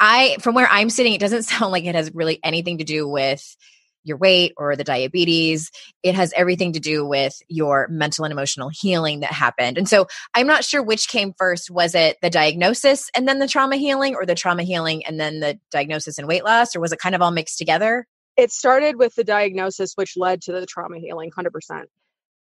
[0.00, 3.06] I, from where I'm sitting, it doesn't sound like it has really anything to do
[3.06, 3.56] with
[4.02, 5.70] your weight or the diabetes.
[6.02, 9.76] It has everything to do with your mental and emotional healing that happened.
[9.76, 11.70] And so I'm not sure which came first.
[11.70, 15.40] Was it the diagnosis and then the trauma healing, or the trauma healing and then
[15.40, 18.06] the diagnosis and weight loss, or was it kind of all mixed together?
[18.36, 21.84] It started with the diagnosis, which led to the trauma healing 100%.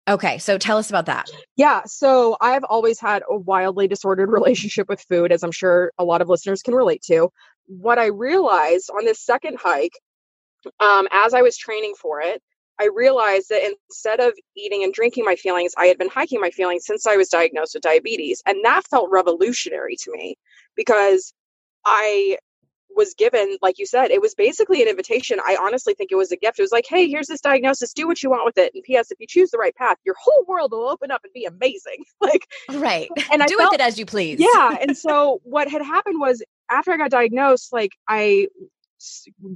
[0.08, 1.30] Okay, so tell us about that.
[1.56, 6.04] Yeah, so I've always had a wildly disordered relationship with food, as I'm sure a
[6.04, 7.30] lot of listeners can relate to.
[7.66, 9.98] What I realized on this second hike,
[10.80, 12.42] um, as I was training for it,
[12.80, 16.50] I realized that instead of eating and drinking my feelings, I had been hiking my
[16.50, 18.40] feelings since I was diagnosed with diabetes.
[18.46, 20.36] And that felt revolutionary to me
[20.76, 21.32] because
[21.84, 22.38] I
[22.94, 25.38] was given, like you said, it was basically an invitation.
[25.46, 26.58] I honestly think it was a gift.
[26.58, 27.92] It was like, hey, here's this diagnosis.
[27.92, 28.72] Do what you want with it.
[28.74, 29.10] And P.S.
[29.10, 32.04] If you choose the right path, your whole world will open up and be amazing.
[32.20, 33.08] like, right.
[33.30, 34.40] And do felt, with it as you please.
[34.40, 34.76] yeah.
[34.80, 38.48] And so what had happened was after I got diagnosed, like I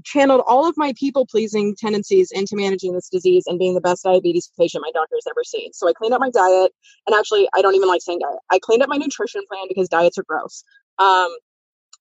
[0.05, 4.05] channeled all of my people pleasing tendencies into managing this disease and being the best
[4.05, 5.73] diabetes patient my doctor has ever seen.
[5.73, 6.73] So I cleaned up my diet.
[7.07, 8.39] And actually, I don't even like saying diet.
[8.51, 10.65] I cleaned up my nutrition plan because diets are gross.
[10.99, 11.35] Um,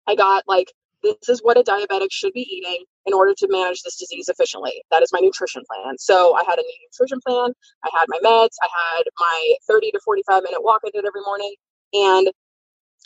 [0.08, 0.72] I got like
[1.03, 4.83] this is what a diabetic should be eating in order to manage this disease efficiently.
[4.91, 5.97] That is my nutrition plan.
[5.97, 7.51] So I had a nutrition plan,
[7.83, 11.21] I had my meds, I had my 30 to 45 minute walk I did every
[11.21, 11.53] morning.
[11.93, 12.31] And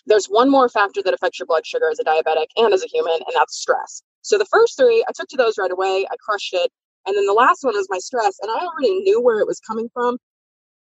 [0.05, 2.87] there's one more factor that affects your blood sugar as a diabetic and as a
[2.87, 4.03] human, and that's stress.
[4.21, 6.05] So the first three, I took to those right away.
[6.11, 6.71] I crushed it.
[7.07, 8.37] And then the last one was my stress.
[8.41, 10.17] And I already knew where it was coming from,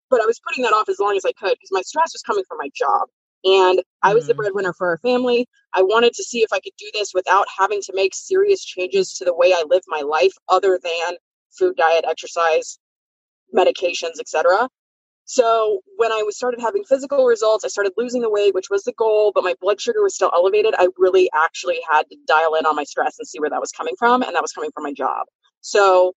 [0.09, 2.23] but I was putting that off as long as I could because my stress was
[2.23, 3.07] coming from my job.
[3.43, 4.37] And I was the mm.
[4.37, 5.47] breadwinner for our family.
[5.73, 9.13] I wanted to see if I could do this without having to make serious changes
[9.15, 11.17] to the way I live my life other than
[11.57, 12.79] food, diet, exercise,
[13.55, 14.69] medications, etc.
[15.25, 18.83] So when I was started having physical results, I started losing the weight, which was
[18.83, 20.73] the goal, but my blood sugar was still elevated.
[20.77, 23.71] I really actually had to dial in on my stress and see where that was
[23.71, 25.27] coming from, and that was coming from my job.
[25.59, 26.13] So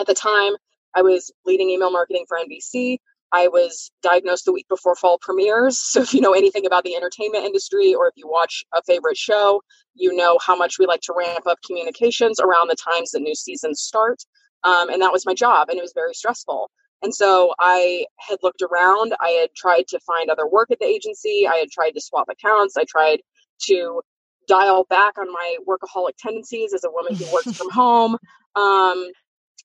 [0.00, 0.54] at the time,
[0.94, 2.98] I was leading email marketing for NBC.
[3.32, 5.78] I was diagnosed the week before fall premieres.
[5.92, 9.16] So if you know anything about the entertainment industry or if you watch a favorite
[9.16, 9.62] show,
[9.94, 13.34] you know how much we like to ramp up communications around the times that new
[13.34, 14.22] seasons start.
[14.64, 16.70] Um, and that was my job, and it was very stressful.
[17.02, 19.14] And so I had looked around.
[19.20, 21.48] I had tried to find other work at the agency.
[21.50, 22.76] I had tried to swap accounts.
[22.76, 23.20] I tried
[23.66, 24.00] to
[24.48, 28.16] dial back on my workaholic tendencies as a woman who works from home.
[28.54, 29.08] Um,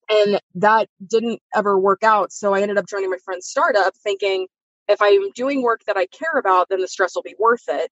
[0.10, 2.32] and that didn't ever work out.
[2.32, 4.48] So I ended up joining my friend's startup thinking
[4.88, 7.92] if I'm doing work that I care about, then the stress will be worth it.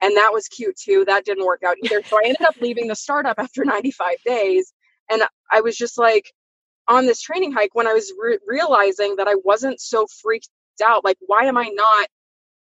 [0.00, 1.04] And that was cute too.
[1.06, 2.02] That didn't work out either.
[2.04, 4.72] So I ended up leaving the startup after 95 days.
[5.10, 6.32] And I was just like
[6.88, 10.48] on this training hike when I was re- realizing that I wasn't so freaked
[10.84, 11.04] out.
[11.04, 12.08] Like, why am I not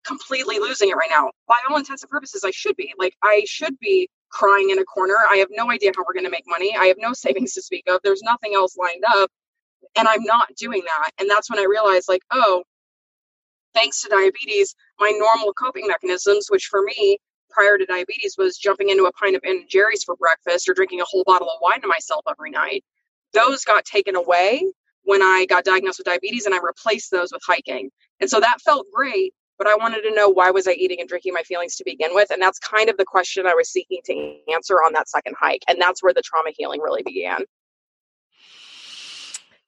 [0.05, 1.31] completely losing it right now?
[1.47, 2.93] By all intents and purposes, I should be.
[2.99, 5.17] Like, I should be crying in a corner.
[5.31, 6.77] I have no idea how we're going to make money.
[6.77, 8.01] I have no savings to speak of.
[8.03, 9.31] There's nothing else lined up.
[9.97, 11.11] And I'm not doing that.
[11.19, 12.65] And that's when I realized, like, oh,
[13.75, 17.19] thanks to diabetes, my normal coping mechanisms, which for me
[17.51, 20.75] prior to diabetes was jumping into a pint of Ben and Jerry's for breakfast or
[20.75, 22.85] drinking a whole bottle of wine to myself every night,
[23.33, 24.65] those got taken away
[25.05, 27.91] when I got diagnosed with diabetes and I replaced those with hiking.
[28.21, 31.09] And so that felt great but I wanted to know why was I eating and
[31.09, 32.31] drinking my feelings to begin with?
[32.31, 35.65] And that's kind of the question I was seeking to answer on that second hike.
[35.69, 37.45] And that's where the trauma healing really began.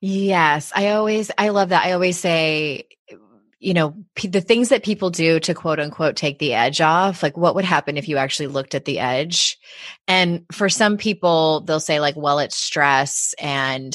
[0.00, 1.84] Yes, I always I love that.
[1.84, 2.86] I always say
[3.60, 7.22] you know, p- the things that people do to quote unquote take the edge off,
[7.22, 9.58] like what would happen if you actually looked at the edge?
[10.08, 13.94] And for some people, they'll say, like, well, it's stress and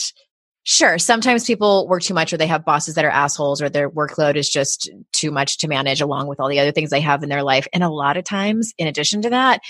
[0.68, 0.98] Sure.
[0.98, 4.36] Sometimes people work too much or they have bosses that are assholes or their workload
[4.36, 7.30] is just too much to manage along with all the other things they have in
[7.30, 7.68] their life.
[7.72, 9.62] And a lot of times, in addition to that,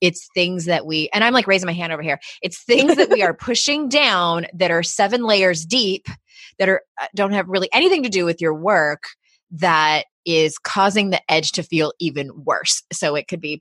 [0.00, 3.10] it's things that we, and I'm like raising my hand over here, it's things that
[3.10, 6.06] we are pushing down that are seven layers deep
[6.60, 9.02] that are, uh, don't have really anything to do with your work
[9.50, 12.84] that is causing the edge to feel even worse.
[12.92, 13.60] So it could be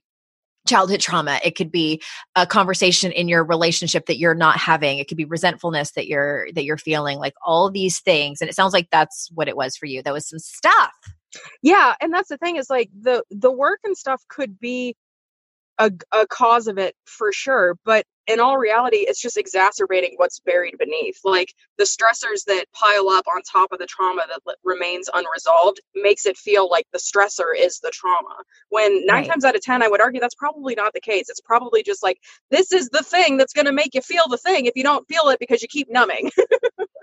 [0.67, 1.39] childhood trauma.
[1.43, 2.01] It could be
[2.35, 4.99] a conversation in your relationship that you're not having.
[4.99, 8.41] It could be resentfulness that you're that you're feeling like all these things.
[8.41, 10.01] And it sounds like that's what it was for you.
[10.01, 10.93] That was some stuff.
[11.61, 14.95] Yeah and that's the thing is like the the work and stuff could be
[15.79, 20.39] a, a cause of it for sure but in all reality it's just exacerbating what's
[20.39, 21.19] buried beneath.
[21.23, 26.25] Like the stressors that pile up on top of the trauma that remains unresolved makes
[26.25, 28.35] it feel like the stressor is the trauma.
[28.69, 29.29] When nine right.
[29.29, 31.29] times out of ten i would argue that's probably not the case.
[31.29, 34.37] It's probably just like this is the thing that's going to make you feel the
[34.37, 36.31] thing if you don't feel it because you keep numbing.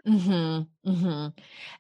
[0.07, 1.29] Mm-hmm, mm-hmm.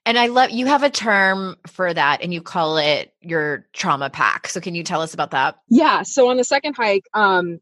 [0.04, 4.10] and i love you have a term for that and you call it your trauma
[4.10, 4.48] pack.
[4.48, 5.56] So can you tell us about that?
[5.68, 7.60] Yeah so on the second hike um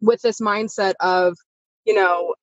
[0.00, 1.36] with this mindset of,
[1.84, 2.34] you know,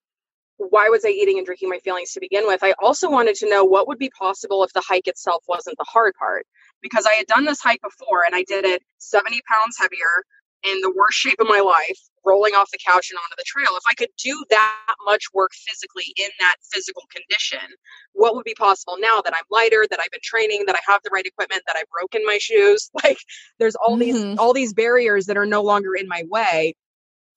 [0.58, 2.64] why was I eating and drinking my feelings to begin with?
[2.64, 5.86] I also wanted to know what would be possible if the hike itself wasn't the
[5.88, 6.46] hard part.
[6.82, 10.24] Because I had done this hike before and I did it 70 pounds heavier
[10.64, 13.76] in the worst shape of my life, rolling off the couch and onto the trail.
[13.76, 17.68] If I could do that much work physically in that physical condition,
[18.14, 21.02] what would be possible now that I'm lighter, that I've been training, that I have
[21.04, 22.90] the right equipment, that I've broken my shoes?
[23.04, 23.18] Like
[23.60, 24.00] there's all mm-hmm.
[24.00, 26.74] these all these barriers that are no longer in my way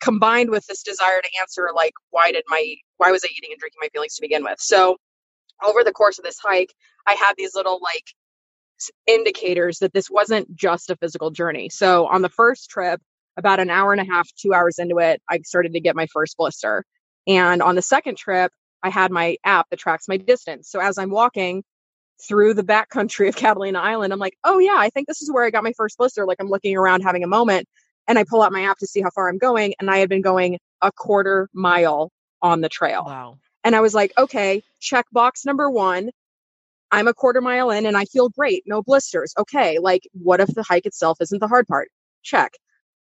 [0.01, 3.59] combined with this desire to answer like why did my why was i eating and
[3.59, 4.59] drinking my feelings to begin with?
[4.61, 4.97] So
[5.65, 6.73] over the course of this hike
[7.07, 8.05] i had these little like
[9.07, 11.69] indicators that this wasn't just a physical journey.
[11.69, 13.01] So on the first trip
[13.37, 16.07] about an hour and a half two hours into it i started to get my
[16.13, 16.85] first blister.
[17.27, 20.71] And on the second trip i had my app that tracks my distance.
[20.71, 21.65] So as i'm walking
[22.27, 25.31] through the back country of catalina island i'm like oh yeah i think this is
[25.33, 26.27] where i got my first blister.
[26.27, 27.69] Like i'm looking around having a moment
[28.09, 29.75] and I pull out my app to see how far I'm going.
[29.79, 32.11] And I had been going a quarter mile
[32.42, 33.05] on the trail.
[33.07, 33.38] Wow.
[33.62, 36.11] And I was like, okay, check box number one.
[36.90, 38.62] I'm a quarter mile in and I feel great.
[38.66, 39.35] No blisters.
[39.38, 39.79] Okay.
[39.79, 41.90] Like, what if the hike itself isn't the hard part?
[42.23, 42.55] Check.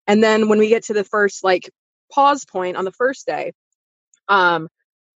[0.07, 1.69] And then when we get to the first like
[2.13, 3.53] pause point on the first day,
[4.29, 4.69] um,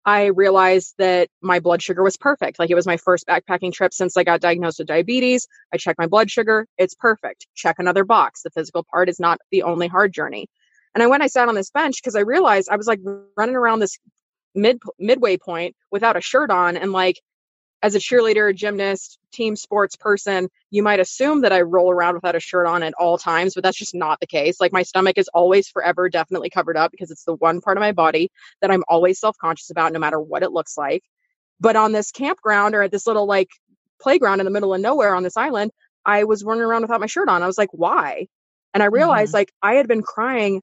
[0.09, 2.59] I realized that my blood sugar was perfect.
[2.59, 5.47] Like it was my first backpacking trip since I got diagnosed with diabetes.
[5.71, 6.67] I checked my blood sugar.
[6.79, 7.47] It's perfect.
[7.55, 8.41] Check another box.
[8.43, 10.49] The physical part is not the only hard journey.
[10.95, 13.01] And I went, I sat on this bench because I realized I was like
[13.37, 13.99] running around this
[14.55, 17.21] mid midway point without a shirt on and like
[17.83, 22.35] as a cheerleader, gymnast, team sports person, you might assume that I roll around without
[22.35, 24.61] a shirt on at all times, but that's just not the case.
[24.61, 27.81] Like my stomach is always forever definitely covered up because it's the one part of
[27.81, 31.05] my body that I'm always self conscious about no matter what it looks like.
[31.61, 33.51] But on this campground or at this little like
[34.01, 35.71] playground in the middle of nowhere on this island,
[36.05, 37.43] I was running around without my shirt on.
[37.43, 38.27] I was like, why?
[38.75, 39.39] And I realized mm-hmm.
[39.39, 40.63] like I had been crying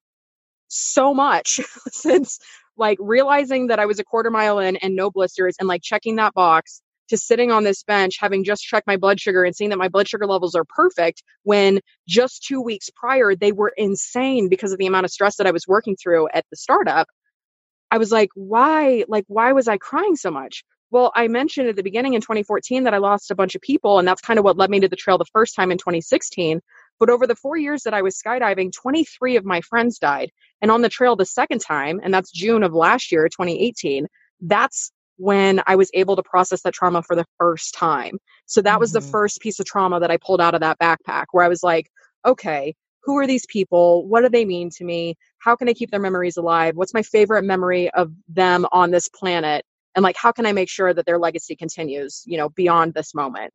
[0.68, 1.60] so much
[1.92, 2.40] since
[2.78, 6.18] like realizing that I was a quarter mile in and no blisters and like checking
[6.18, 9.70] that box to sitting on this bench, having just checked my blood sugar and seeing
[9.70, 14.50] that my blood sugar levels are perfect when just two weeks prior they were insane
[14.50, 17.08] because of the amount of stress that I was working through at the startup.
[17.92, 20.64] I was like, why, like, why was I crying so much?
[20.92, 24.00] Well, I mentioned at the beginning in 2014 that I lost a bunch of people,
[24.00, 26.62] and that's kind of what led me to the trail the first time in 2016.
[27.00, 30.32] But over the four years that I was skydiving, 23 of my friends died.
[30.62, 34.08] And on the trail the second time, and that's June of last year, 2018,
[34.42, 38.18] that's when I was able to process that trauma for the first time.
[38.46, 38.80] So that mm-hmm.
[38.80, 39.12] was the mm-hmm.
[39.12, 41.90] first piece of trauma that I pulled out of that backpack where I was like,
[42.26, 44.08] okay, who are these people?
[44.08, 45.16] What do they mean to me?
[45.40, 46.76] How can I keep their memories alive?
[46.76, 49.64] What's my favorite memory of them on this planet?
[49.94, 53.14] And like, how can I make sure that their legacy continues, you know, beyond this
[53.14, 53.54] moment?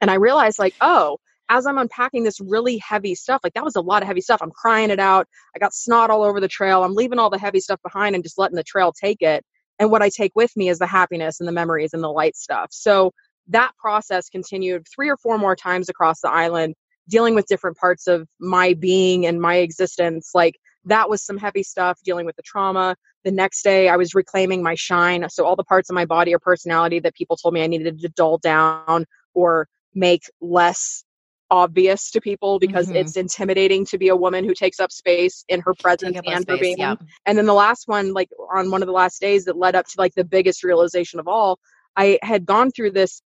[0.00, 3.76] And I realized, like, oh, as I'm unpacking this really heavy stuff, like that was
[3.76, 4.40] a lot of heavy stuff.
[4.40, 5.26] I'm crying it out.
[5.54, 6.82] I got snot all over the trail.
[6.82, 9.44] I'm leaving all the heavy stuff behind and just letting the trail take it
[9.78, 12.36] and what I take with me is the happiness and the memories and the light
[12.36, 12.68] stuff.
[12.70, 13.12] So
[13.48, 16.74] that process continued three or four more times across the island,
[17.08, 20.30] dealing with different parts of my being and my existence.
[20.34, 22.96] Like that was some heavy stuff, dealing with the trauma.
[23.24, 25.24] The next day, I was reclaiming my shine.
[25.30, 28.00] So, all the parts of my body or personality that people told me I needed
[28.00, 31.04] to dull down or make less
[31.52, 32.96] obvious to people because mm-hmm.
[32.96, 36.56] it's intimidating to be a woman who takes up space in her presence and her
[36.56, 36.78] being.
[36.78, 36.96] Yeah.
[37.26, 39.86] And then the last one, like on one of the last days that led up
[39.86, 41.60] to like the biggest realization of all,
[41.94, 43.20] I had gone through this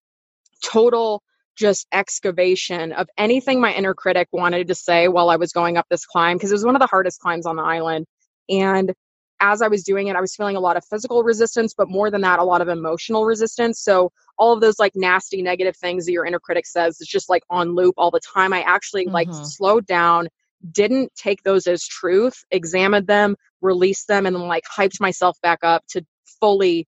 [0.64, 1.22] total
[1.54, 5.86] just excavation of anything my inner critic wanted to say while I was going up
[5.90, 8.06] this climb because it was one of the hardest climbs on the island.
[8.48, 8.94] And
[9.44, 12.10] as I was doing it, I was feeling a lot of physical resistance, but more
[12.10, 13.78] than that, a lot of emotional resistance.
[13.78, 17.28] So all of those like nasty negative things that your inner critic says is just
[17.28, 18.54] like on loop all the time.
[18.54, 19.12] I actually mm-hmm.
[19.12, 20.28] like slowed down,
[20.72, 25.58] didn't take those as truth, examined them, released them, and then like hyped myself back
[25.62, 26.02] up to
[26.40, 26.88] fully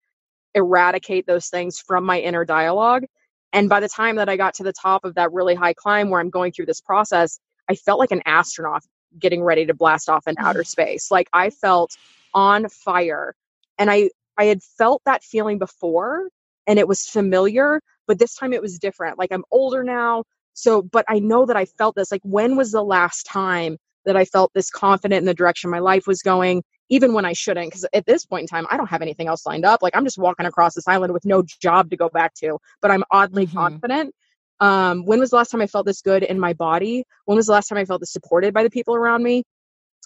[0.53, 3.05] eradicate those things from my inner dialogue.
[3.51, 6.11] And by the time that I got to the top of that really high climb
[6.11, 8.83] where I'm going through this process, I felt like an astronaut
[9.17, 11.09] getting ready to blast off in outer space.
[11.09, 11.97] Like I felt
[12.33, 13.35] on fire.
[13.77, 16.29] And I I had felt that feeling before
[16.67, 19.19] and it was familiar, but this time it was different.
[19.19, 20.23] Like I'm older now,
[20.53, 22.11] so but I know that I felt this.
[22.11, 25.79] Like when was the last time that I felt this confident in the direction my
[25.79, 27.67] life was going, even when I shouldn't?
[27.67, 29.81] Because at this point in time, I don't have anything else lined up.
[29.81, 32.91] Like I'm just walking across this island with no job to go back to, but
[32.91, 33.57] I'm oddly mm-hmm.
[33.57, 34.13] confident.
[34.59, 37.03] Um, when was the last time I felt this good in my body?
[37.25, 39.43] When was the last time I felt this supported by the people around me?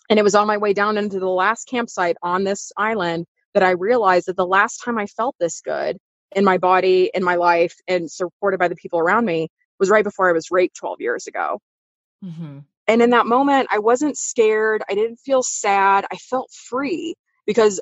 [0.09, 3.63] And it was on my way down into the last campsite on this island that
[3.63, 5.97] I realized that the last time I felt this good
[6.35, 9.49] in my body, in my life, and supported by the people around me
[9.79, 11.59] was right before I was raped 12 years ago.
[12.23, 12.59] Mm-hmm.
[12.87, 14.81] And in that moment, I wasn't scared.
[14.89, 16.05] I didn't feel sad.
[16.11, 17.81] I felt free because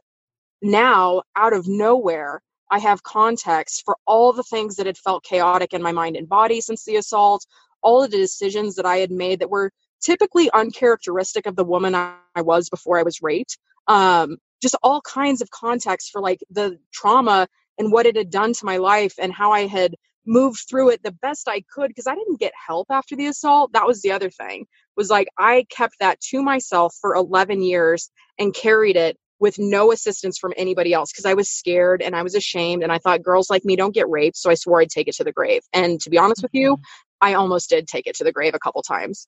[0.62, 5.74] now, out of nowhere, I have context for all the things that had felt chaotic
[5.74, 7.46] in my mind and body since the assault,
[7.84, 9.72] all of the decisions that I had made that were
[10.06, 13.58] typically uncharacteristic of the woman I, was before I was raped.
[13.88, 17.48] Um, just all kinds of context for like the trauma
[17.78, 19.96] and what it had done to my life and how I had
[20.26, 23.74] moved through it the best I could because I didn't get help after the assault.
[23.74, 24.66] That was the other thing.
[24.98, 29.92] Was like I kept that to myself for 11 years and carried it with no
[29.92, 33.22] assistance from anybody else because I was scared and I was ashamed and I thought
[33.22, 35.62] girls like me don't get raped, so I swore I'd take it to the grave.
[35.74, 36.84] And to be honest with you, mm-hmm.
[37.22, 39.28] I almost did take it to the grave a couple times.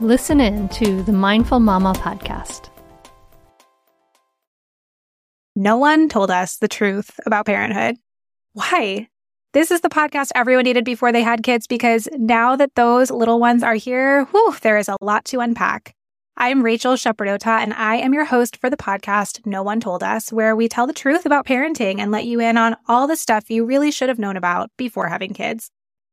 [0.00, 2.68] Listen in to the Mindful Mama podcast.
[5.54, 7.96] No one told us the truth about parenthood.
[8.52, 9.08] Why?
[9.54, 13.40] This is the podcast everyone needed before they had kids because now that those little
[13.40, 15.94] ones are here, whew, there is a lot to unpack.
[16.36, 20.30] I'm Rachel Shepardota, and I am your host for the podcast No One Told Us,
[20.30, 23.48] where we tell the truth about parenting and let you in on all the stuff
[23.48, 25.70] you really should have known about before having kids.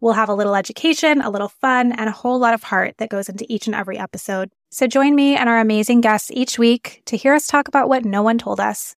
[0.00, 3.08] We'll have a little education, a little fun, and a whole lot of heart that
[3.08, 4.50] goes into each and every episode.
[4.70, 8.04] So join me and our amazing guests each week to hear us talk about what
[8.04, 8.94] no one told us.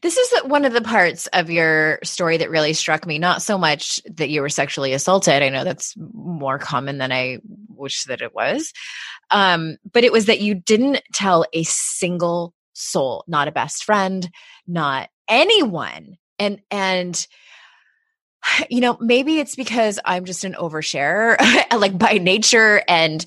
[0.00, 3.18] This is one of the parts of your story that really struck me.
[3.18, 5.42] Not so much that you were sexually assaulted.
[5.42, 8.72] I know that's more common than I wish that it was.
[9.30, 14.28] Um, but it was that you didn't tell a single soul, not a best friend,
[14.66, 16.16] not anyone.
[16.38, 17.26] And, and,
[18.70, 21.36] you know, maybe it's because I'm just an oversharer,
[21.78, 22.82] like by nature.
[22.86, 23.24] And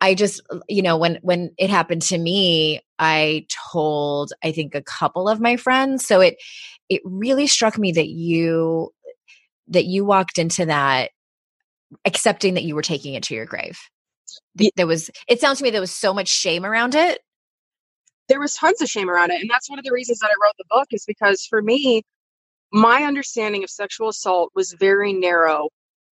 [0.00, 4.82] I just, you know, when, when it happened to me, I told, I think a
[4.82, 6.06] couple of my friends.
[6.06, 6.36] So it,
[6.88, 8.92] it really struck me that you,
[9.68, 11.10] that you walked into that
[12.04, 13.78] accepting that you were taking it to your grave.
[14.76, 17.20] There was, it sounds to me there was so much shame around it
[18.30, 19.40] there was tons of shame around it.
[19.40, 22.02] And that's one of the reasons that I wrote the book is because for me,
[22.72, 25.68] my understanding of sexual assault was very narrow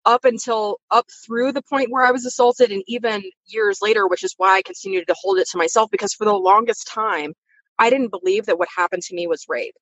[0.05, 4.23] up until up through the point where I was assaulted and even years later, which
[4.23, 7.33] is why I continued to hold it to myself because for the longest time,
[7.79, 9.75] I didn't believe that what happened to me was rape.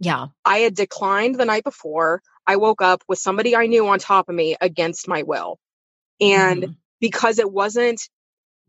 [0.00, 0.26] Yeah.
[0.44, 2.22] I had declined the night before.
[2.44, 5.58] I woke up with somebody I knew on top of me against my will.
[6.20, 6.76] And mm.
[7.00, 8.00] because it wasn't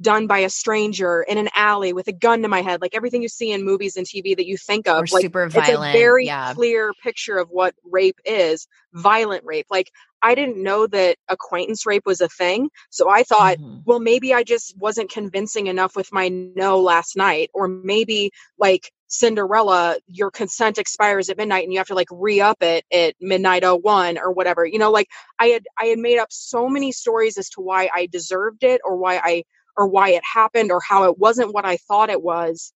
[0.02, 3.22] done by a stranger in an alley with a gun to my head, like everything
[3.22, 5.04] you see in movies and TV that you think of.
[5.04, 5.90] Or like super violent.
[5.90, 6.54] it's a very yeah.
[6.54, 9.68] clear picture of what rape is, violent rape.
[9.70, 9.92] Like
[10.22, 12.70] I didn't know that acquaintance rape was a thing.
[12.90, 13.84] So I thought, Mhm.
[13.86, 17.50] well, maybe I just wasn't convincing enough with my no last night.
[17.54, 22.64] Or maybe like Cinderella, your consent expires at midnight and you have to like re-up
[22.64, 24.66] it at midnight 01 or whatever.
[24.66, 25.08] You know, like
[25.40, 28.82] I had I had made up so many stories as to why I deserved it
[28.84, 29.44] or why I
[29.78, 32.74] or why it happened or how it wasn't what I thought it was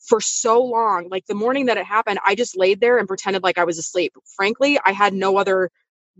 [0.00, 1.08] for so long.
[1.10, 3.78] Like the morning that it happened, I just laid there and pretended like I was
[3.78, 4.14] asleep.
[4.36, 5.70] Frankly, I had no other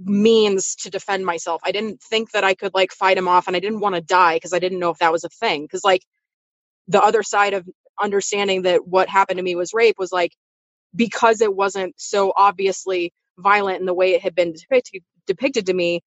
[0.03, 1.63] means to defend myself.
[1.65, 4.03] I didn't think that I could like fight him off and I didn't want to
[4.03, 5.69] die because I didn't know if that was a thing.
[5.69, 6.03] Cause like
[6.89, 7.69] the other side of
[8.03, 10.33] understanding that what happened to me was rape was like
[10.97, 15.75] because it wasn't so obviously violent in the way it had been depicted, depicted to
[15.75, 16.01] me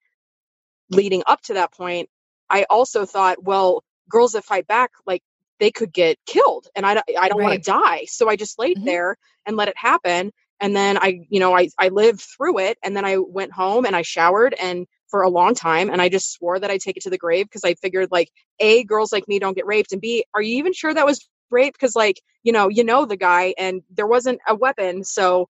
[0.91, 2.09] leading up to that point,
[2.51, 5.24] I also thought, well, girls that fight back, like
[5.60, 8.06] they could get killed and I, don't- I don't want to die.
[8.08, 8.86] So I just laid Mhm.
[8.86, 10.32] there and let it happen.
[10.60, 13.86] And then I, you know, I, I lived through it and then I went home
[13.86, 16.97] and I showered and for a long time and I just swore that I'd take
[16.97, 18.30] it to the grave because I figured like
[18.60, 21.28] A, girls like me don't get raped and B, are you even sure that was
[21.51, 21.74] rape?
[21.74, 25.03] Because like, you know, you know the guy and there wasn't a weapon.
[25.03, 25.47] So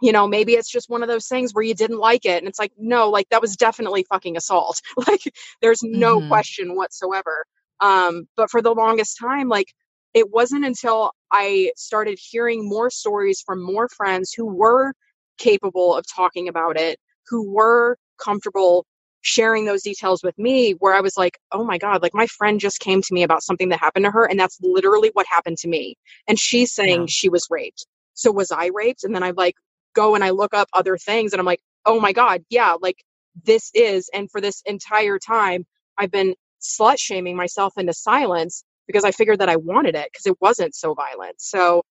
[0.00, 2.38] you know, maybe it's just one of those things where you didn't like it.
[2.38, 4.80] And it's like, no, like that was definitely fucking assault.
[5.08, 5.22] like
[5.60, 6.28] there's no Mhm.
[6.28, 7.44] question whatsoever.
[7.82, 9.68] Um, but for the longest time, like
[10.14, 14.94] it wasn't until I started hearing more stories from more friends who were
[15.38, 18.86] capable of talking about it, who were comfortable
[19.22, 22.60] sharing those details with me, where I was like, oh my God, like my friend
[22.60, 24.26] just came to me about something that happened to her.
[24.26, 25.96] And that's literally what happened to me.
[26.28, 27.06] And she's saying Yeah.
[27.08, 27.86] she was raped.
[28.14, 29.04] So was I raped?
[29.04, 29.56] And then I like
[29.94, 33.04] go and I look up other things and I'm like, oh my God, yeah, like
[33.44, 34.10] this is.
[34.14, 35.66] And for this entire time,
[35.98, 40.26] I've been slut shaming myself into silence because I figured that I wanted it because
[40.26, 41.36] it wasn't so violent.
[41.38, 41.82] So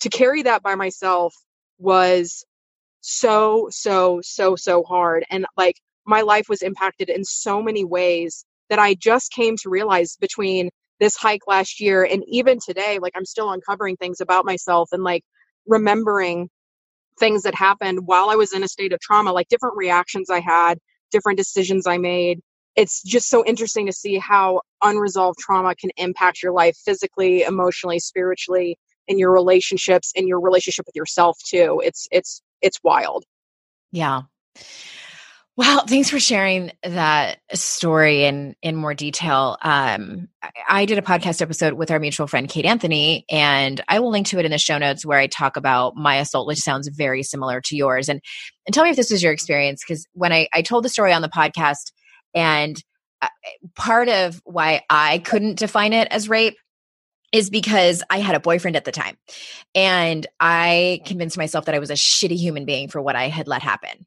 [0.00, 1.34] to carry that by myself
[1.78, 2.44] was
[3.00, 5.24] so, so, so, so hard.
[5.30, 9.70] And like my life was impacted in so many ways that I just came to
[9.70, 10.70] realize between
[11.00, 15.02] this hike last year and even today, like I'm still uncovering things about myself and
[15.04, 15.24] like
[15.66, 16.48] remembering
[17.18, 20.40] things that happened while I was in a state of trauma, like different reactions I
[20.40, 20.78] had,
[21.10, 22.40] different decisions I made.
[22.76, 27.98] It's just so interesting to see how unresolved trauma can impact your life physically, emotionally,
[27.98, 31.82] spiritually, in your relationships, in your relationship with yourself too.
[31.84, 33.24] It's it's it's wild.
[33.90, 34.22] Yeah.
[35.54, 39.58] Well, thanks for sharing that story in in more detail.
[39.60, 40.28] Um,
[40.66, 44.28] I, did a podcast episode with our mutual friend Kate Anthony, and I will link
[44.28, 47.22] to it in the show notes where I talk about my assault, which sounds very
[47.22, 48.08] similar to yours.
[48.08, 48.22] And
[48.66, 51.12] and tell me if this was your experience, because when I I told the story
[51.12, 51.92] on the podcast,
[52.34, 52.82] and
[53.20, 53.28] uh,
[53.74, 56.56] part of why I couldn't define it as rape
[57.32, 59.16] is because I had a boyfriend at the time,
[59.74, 63.48] and I convinced myself that I was a shitty human being for what I had
[63.48, 64.06] let happen.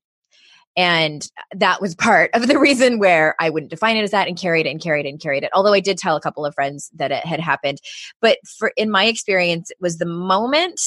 [0.78, 4.38] And that was part of the reason where I wouldn't define it as that and
[4.38, 5.52] carried it and carried it and carried it.
[5.54, 7.80] Although I did tell a couple of friends that it had happened.
[8.22, 10.82] But for in my experience, it was the moment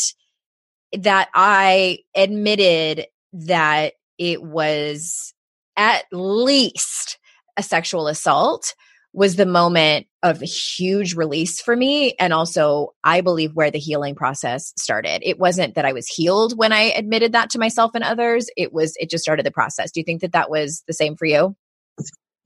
[0.92, 5.32] that I admitted that it was
[5.76, 7.17] at least
[7.58, 8.74] a sexual assault
[9.12, 14.14] was the moment of huge release for me and also i believe where the healing
[14.14, 18.04] process started it wasn't that i was healed when i admitted that to myself and
[18.04, 20.92] others it was it just started the process do you think that that was the
[20.92, 21.56] same for you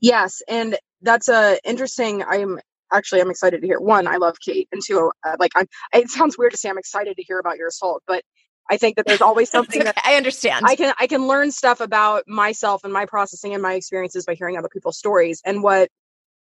[0.02, 2.24] Yes, and that's a interesting.
[2.24, 2.58] I'm
[2.92, 3.78] actually I'm excited to hear.
[3.80, 5.66] One, I love Kate, and two, uh, like I'm.
[5.94, 8.24] It sounds weird to say I'm excited to hear about your assault, but
[8.70, 11.50] I think that there's always something okay, that i understand I can I can learn
[11.50, 15.42] stuff about myself and my processing and my experiences by hearing other people's stories.
[15.44, 15.88] And what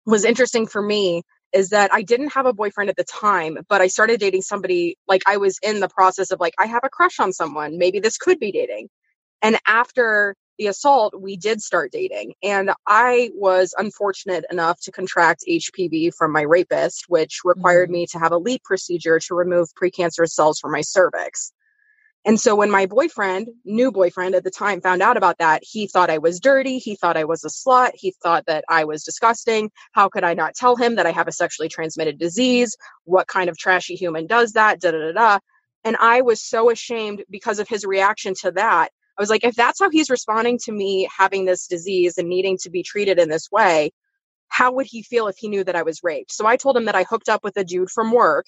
[0.06, 3.80] was interesting for me is that I didn't have a boyfriend at the time, but
[3.80, 6.88] I started dating somebody like I was in the process of like I have a
[6.88, 7.78] crush on someone.
[7.78, 8.88] Maybe this could be dating.
[9.42, 12.34] And after the assault, we did start dating.
[12.42, 17.92] And I was unfortunate enough to contract HPV from my rapist, which required Mhm.
[17.92, 21.52] me to have a LEEP procedure to remove precancerous cells from my cervix.
[22.26, 25.86] And so when my boyfriend, new boyfriend at the time, found out about that, he
[25.86, 26.78] thought I was dirty.
[26.78, 27.92] He thought I was a slut.
[27.94, 29.70] He thought that I was disgusting.
[29.92, 32.76] How could I not tell him that I have a sexually transmitted disease?
[33.04, 34.80] What kind of trashy human does that?
[34.80, 35.38] Da da da da.
[35.82, 38.90] And I was so ashamed because of his reaction to that.
[39.16, 42.58] I was like, if that's how he's responding to me having this disease and needing
[42.62, 43.92] to be treated in this way,
[44.48, 46.32] how would he feel if he knew that I was raped?
[46.32, 48.46] So I told him that I hooked up with a dude from work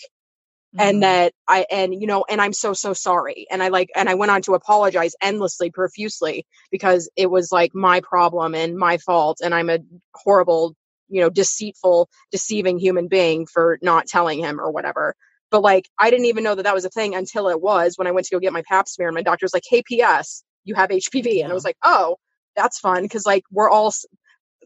[0.76, 0.80] Mhm.
[0.88, 4.08] and that I and you know and I'm so so sorry and I like and
[4.08, 8.98] I went on to apologize endlessly profusely because it was like my problem and my
[8.98, 9.78] fault and I'm a
[10.14, 10.74] horrible
[11.08, 15.14] you know, deceitful, deceiving human being for not telling him or whatever.
[15.50, 18.06] But like, I didn't even know that that was a thing until it was when
[18.06, 20.74] I went to go get my pap smear and my doctor's like, hey, P.S., you
[20.74, 21.36] have HPV.
[21.36, 21.44] Yeah.
[21.44, 22.16] And I was like, oh,
[22.56, 23.92] that's fun because like we're all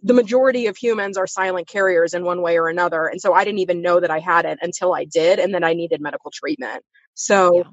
[0.03, 3.07] the majority of humans are silent carriers in one way or another.
[3.07, 5.39] And so I didn't even know that I had it until I did.
[5.39, 6.83] And then I needed medical treatment.
[7.15, 7.65] So yeah.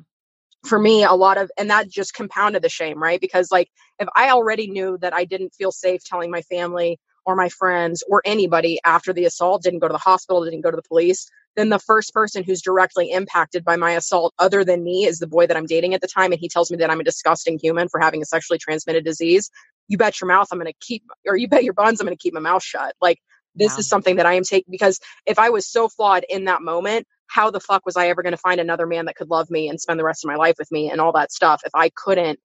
[0.65, 3.19] for me, a lot of, and that just compounded the shame, right?
[3.19, 3.69] Because like
[3.99, 8.03] if I already knew that I didn't feel safe telling my family or my friends
[8.09, 11.29] or anybody after the assault, didn't go to the hospital, didn't go to the police,
[11.55, 15.27] then the first person who's directly impacted by my assault other than me is the
[15.27, 16.31] boy that I'm dating at the time.
[16.31, 19.51] And he tells me that I'm a disgusting human for having a sexually transmitted disease
[19.87, 22.17] you bet your mouth I'm going to keep, or you bet your buns I'm going
[22.17, 22.95] to keep my mouth shut.
[23.01, 23.19] Like,
[23.55, 26.61] this is something that I am taking because if I was so flawed in that
[26.61, 29.49] moment, how the fuck was I ever going to find another man that could love
[29.49, 31.71] me and spend the rest of my life with me and all that stuff if
[31.73, 32.39] I couldn't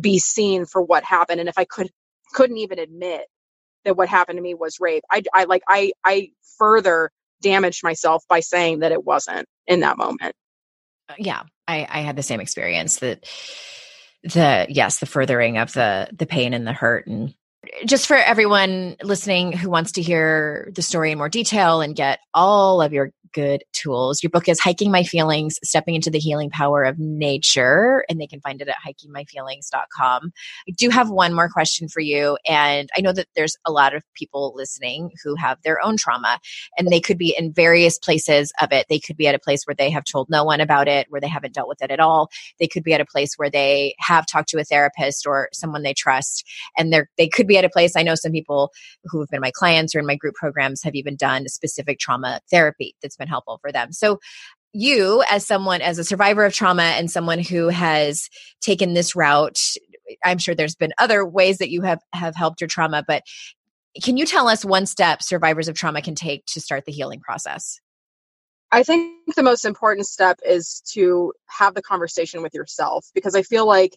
[0.00, 1.90] be seen for what happened and if I could
[2.32, 3.26] couldn't even admit
[3.84, 5.02] that what happened to me was rape.
[5.10, 7.10] I, I like I I further
[7.42, 10.34] damaged myself by saying that it wasn't in that moment.
[11.08, 13.28] Uh, yeah, I I had the same experience that
[14.24, 17.06] the yes the furthering of the the pain and the hurt.
[17.06, 17.34] And
[17.84, 22.18] just for everyone listening who wants to hear the story in more detail and get
[22.34, 24.22] all of your good tools.
[24.22, 28.26] Your book is Hiking My Feelings, Stepping into the Healing Power of Nature, and they
[28.26, 30.32] can find it at hikingmyfeelings.com.
[30.68, 32.38] I do have one more question for you.
[32.46, 36.38] And I know that there's a lot of people listening who have their own trauma,
[36.76, 38.86] and they could be in various places of it.
[38.88, 41.20] They could be at a place where they have told no one about it, where
[41.20, 42.30] they haven't dealt with it at all.
[42.58, 45.82] They could be at a place where they have talked to a therapist or someone
[45.82, 46.44] they trust,
[46.76, 47.96] and they're, they could be at a place.
[47.96, 48.72] I know some people
[49.04, 52.40] who have been my clients or in my group programs have even done specific trauma
[52.50, 53.92] therapy that's been helpful for them.
[53.92, 54.18] So
[54.72, 58.28] you as someone as a survivor of trauma and someone who has
[58.60, 59.60] taken this route
[60.24, 63.22] i'm sure there's been other ways that you have have helped your trauma but
[64.02, 67.20] can you tell us one step survivors of trauma can take to start the healing
[67.20, 67.80] process
[68.70, 73.42] i think the most important step is to have the conversation with yourself because i
[73.42, 73.96] feel like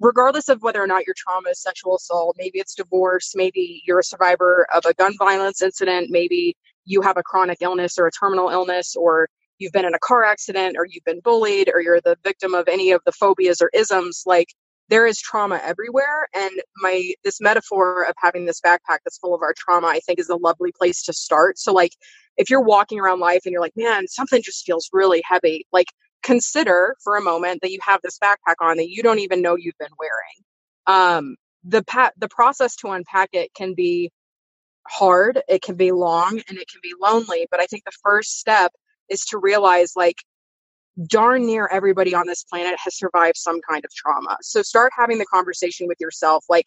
[0.00, 3.98] regardless of whether or not your trauma is sexual assault maybe it's divorce maybe you're
[3.98, 6.56] a survivor of a gun violence incident maybe
[6.88, 9.28] you have a chronic illness or a terminal illness or
[9.58, 12.66] you've been in a car accident or you've been bullied or you're the victim of
[12.68, 14.48] any of the phobias or isms like
[14.88, 19.42] there is trauma everywhere and my this metaphor of having this backpack that's full of
[19.42, 21.58] our trauma i think is a lovely place to start.
[21.58, 21.92] So like
[22.36, 25.88] if you're walking around life and you're like man something just feels really heavy like
[26.22, 29.56] consider for a moment that you have this backpack on that you don't even know
[29.56, 30.38] you've been wearing.
[30.86, 34.10] Um the pa- the process to unpack it can be
[34.88, 37.46] hard, it can be long, and it can be lonely.
[37.50, 38.72] But I think the first step
[39.08, 40.16] is to realize like
[41.06, 44.36] darn near everybody on this planet has survived some kind of trauma.
[44.42, 46.66] So start having the conversation with yourself like,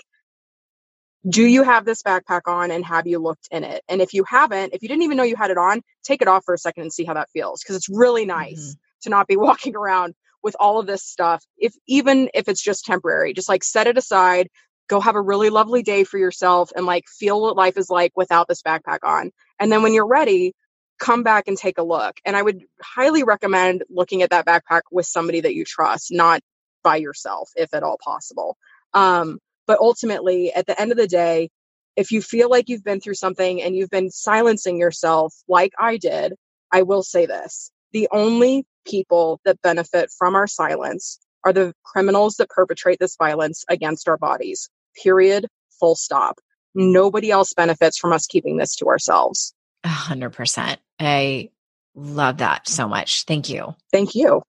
[1.28, 3.84] do you have this backpack on and have you looked in it?
[3.88, 6.28] And if you haven't, if you didn't even know you had it on, take it
[6.28, 9.02] off for a second and see how that feels because it's really nice mm-hmm.
[9.04, 12.84] to not be walking around with all of this stuff if even if it's just
[12.84, 14.50] temporary just like set it aside
[14.92, 18.12] go have a really lovely day for yourself and like feel what life is like
[18.14, 19.32] without this backpack on.
[19.58, 20.54] And then when you're ready,
[21.00, 22.18] come back and take a look.
[22.26, 26.42] And I would highly recommend looking at that backpack with somebody that you trust, not
[26.84, 28.58] by yourself, if at all possible.
[28.94, 31.50] Um, but ultimately, at the end of the day,
[31.96, 35.96] if you feel like you've been through something and you've been silencing yourself like I
[35.96, 36.34] did,
[36.70, 42.36] I will say this the only people that benefit from our silence are the criminals
[42.36, 44.70] that perpetrate this violence against our bodies
[45.02, 45.48] period,
[45.80, 46.40] full stop.
[46.74, 49.54] Nobody else benefits from us keeping this to ourselves.
[49.84, 50.80] A hundred percent.
[51.00, 51.50] I
[51.96, 53.26] love that so much.
[53.26, 53.76] Thank you.
[53.92, 54.42] Thank you.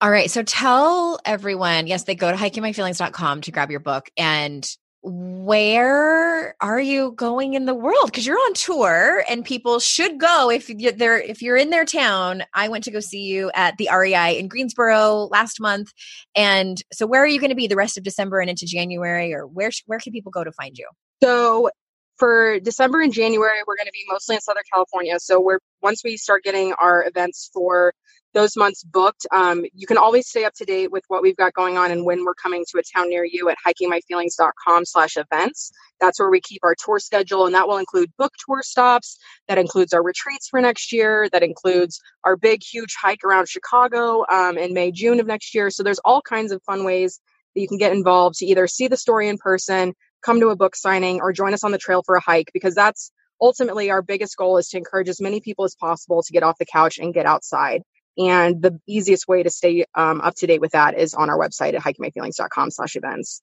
[0.00, 0.30] All right.
[0.30, 4.68] So tell everyone, yes, they go to hikingmyfeelings.com to grab your book and
[5.02, 8.06] where are you going in the world?
[8.06, 12.44] Because you're on tour and people should go if they're if you're in their town.
[12.54, 15.92] I went to go see you at the rei in greensboro last month
[16.36, 19.34] and so where are you going to be the rest of december and into january
[19.34, 20.88] or where where can people go to find you?
[21.22, 21.70] So
[22.16, 25.18] for December and January, we're going to be mostly in Southern California.
[25.18, 27.94] So we're once we start getting our events for
[28.34, 31.52] those months booked, um, you can always stay up to date with what we've got
[31.52, 35.72] going on and when we're coming to a town near you at hikingmyfeelings.com slash events.
[36.00, 39.18] That's where we keep our tour schedule, and that will include book tour stops.
[39.48, 41.28] That includes our retreats for next year.
[41.32, 45.70] That includes our big, huge hike around Chicago um, in May, June of next year.
[45.70, 47.20] So there's all kinds of fun ways
[47.54, 50.56] that you can get involved to either see the story in person, come to a
[50.56, 54.02] book signing or join us on the trail for a hike because that's ultimately our
[54.02, 56.98] biggest goal is to encourage as many people as possible to get off the couch
[56.98, 57.82] and get outside.
[58.18, 61.38] And the easiest way to stay um, up to date with that is on our
[61.38, 63.42] website at hikingmyfeelings.com slash events.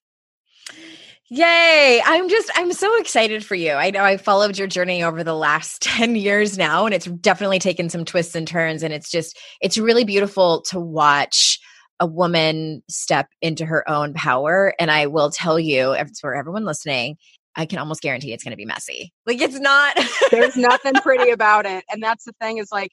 [1.31, 2.01] Yay.
[2.03, 3.73] I'm just, I'm so excited for you.
[3.73, 7.59] I know I followed your journey over the last 10 years now, and it's definitely
[7.59, 8.83] taken some twists and turns.
[8.83, 11.59] And it's just, it's really beautiful to watch
[11.99, 14.73] a woman step into her own power.
[14.79, 17.17] And I will tell you, for everyone listening,
[17.55, 19.11] I can almost guarantee it's going to be messy.
[19.25, 19.99] Like it's not.
[20.31, 21.83] There's nothing pretty about it.
[21.91, 22.91] And that's the thing is like,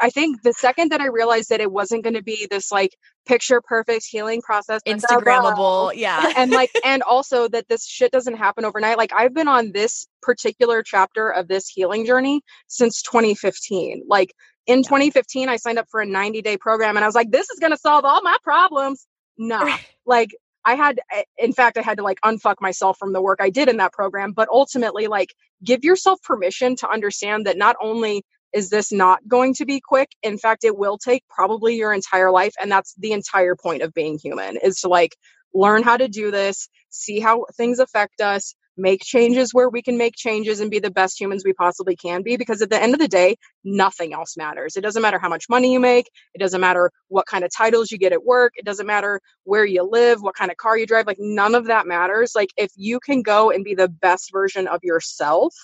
[0.00, 2.96] I think the second that I realized that it wasn't going to be this like
[3.26, 6.32] picture perfect healing process, Instagrammable, yeah.
[6.36, 8.98] and like, and also that this shit doesn't happen overnight.
[8.98, 14.02] Like, I've been on this particular chapter of this healing journey since 2015.
[14.08, 14.34] Like,
[14.66, 17.50] in 2015, I signed up for a 90 day program and I was like, this
[17.50, 19.06] is going to solve all my problems.
[19.36, 19.74] No,
[20.06, 20.30] like,
[20.64, 23.50] I had, eh, in fact, I had to like unfuck myself from the work I
[23.50, 24.32] did in that program.
[24.32, 28.24] But ultimately, like, give yourself permission to understand that not only
[28.54, 32.30] is this not going to be quick, in fact, it will take probably your entire
[32.30, 32.54] life.
[32.60, 35.16] And that's the entire point of being human is to like
[35.52, 39.96] learn how to do this, see how things affect us, make changes where we can
[39.96, 42.92] make changes and be the best humans we possibly can be because at the end
[42.92, 46.38] of the day nothing else matters it doesn't matter how much money you make it
[46.38, 49.88] doesn't matter what kind of titles you get at work it doesn't matter where you
[49.88, 52.98] live what kind of car you drive like none of that matters like if you
[52.98, 55.54] can go and be the best version of yourself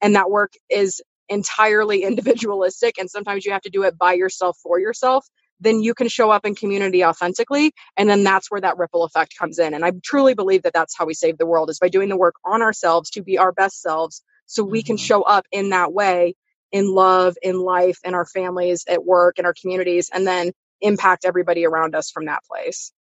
[0.00, 4.58] and that work is entirely individualistic and sometimes you have to do it by yourself
[4.62, 5.26] for yourself
[5.60, 9.34] then you can show up in community authentically and then that's where that ripple effect
[9.38, 11.88] comes in and i truly believe that that's how we save the world is by
[11.88, 14.86] doing the work on ourselves to be our best selves so we mm-hmm.
[14.88, 16.34] can show up in that way
[16.72, 21.24] in love in life in our families at work in our communities and then impact
[21.24, 22.92] everybody around us from that place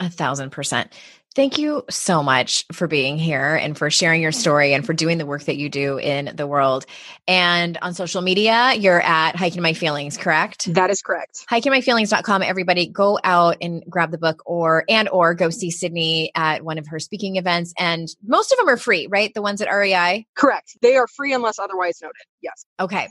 [0.00, 0.92] a thousand percent.
[1.34, 5.16] Thank you so much for being here and for sharing your story and for doing
[5.16, 6.84] the work that you do in the world.
[7.26, 10.72] And on social media, you're at Hiking My Feelings, correct?
[10.74, 11.46] That is correct.
[11.50, 12.42] Hikingmyfeelings.com.
[12.42, 16.76] Everybody go out and grab the book or and or go see Sydney at one
[16.76, 17.72] of her speaking events.
[17.78, 19.32] And most of them are free, right?
[19.32, 20.26] The ones at REI?
[20.34, 20.76] Correct.
[20.82, 22.26] They are free unless otherwise noted.
[22.42, 22.64] Yes.
[22.80, 23.08] Okay.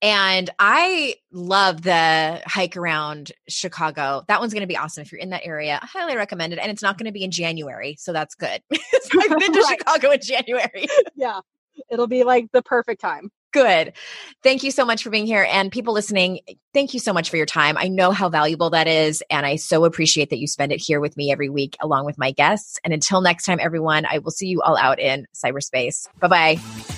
[0.00, 4.24] And I love the hike around Chicago.
[4.28, 5.02] That one's going to be awesome.
[5.02, 6.58] If you're in that area, I highly recommend it.
[6.60, 8.62] And it's not going to be in January so that's good.
[8.72, 9.78] I've been to right.
[9.78, 10.86] Chicago in January.
[11.16, 11.40] yeah,
[11.90, 13.30] it'll be like the perfect time.
[13.50, 13.94] Good.
[14.42, 15.46] Thank you so much for being here.
[15.50, 16.40] And people listening,
[16.74, 17.78] thank you so much for your time.
[17.78, 19.22] I know how valuable that is.
[19.30, 22.18] And I so appreciate that you spend it here with me every week, along with
[22.18, 22.78] my guests.
[22.84, 26.08] And until next time, everyone, I will see you all out in cyberspace.
[26.20, 26.97] Bye bye.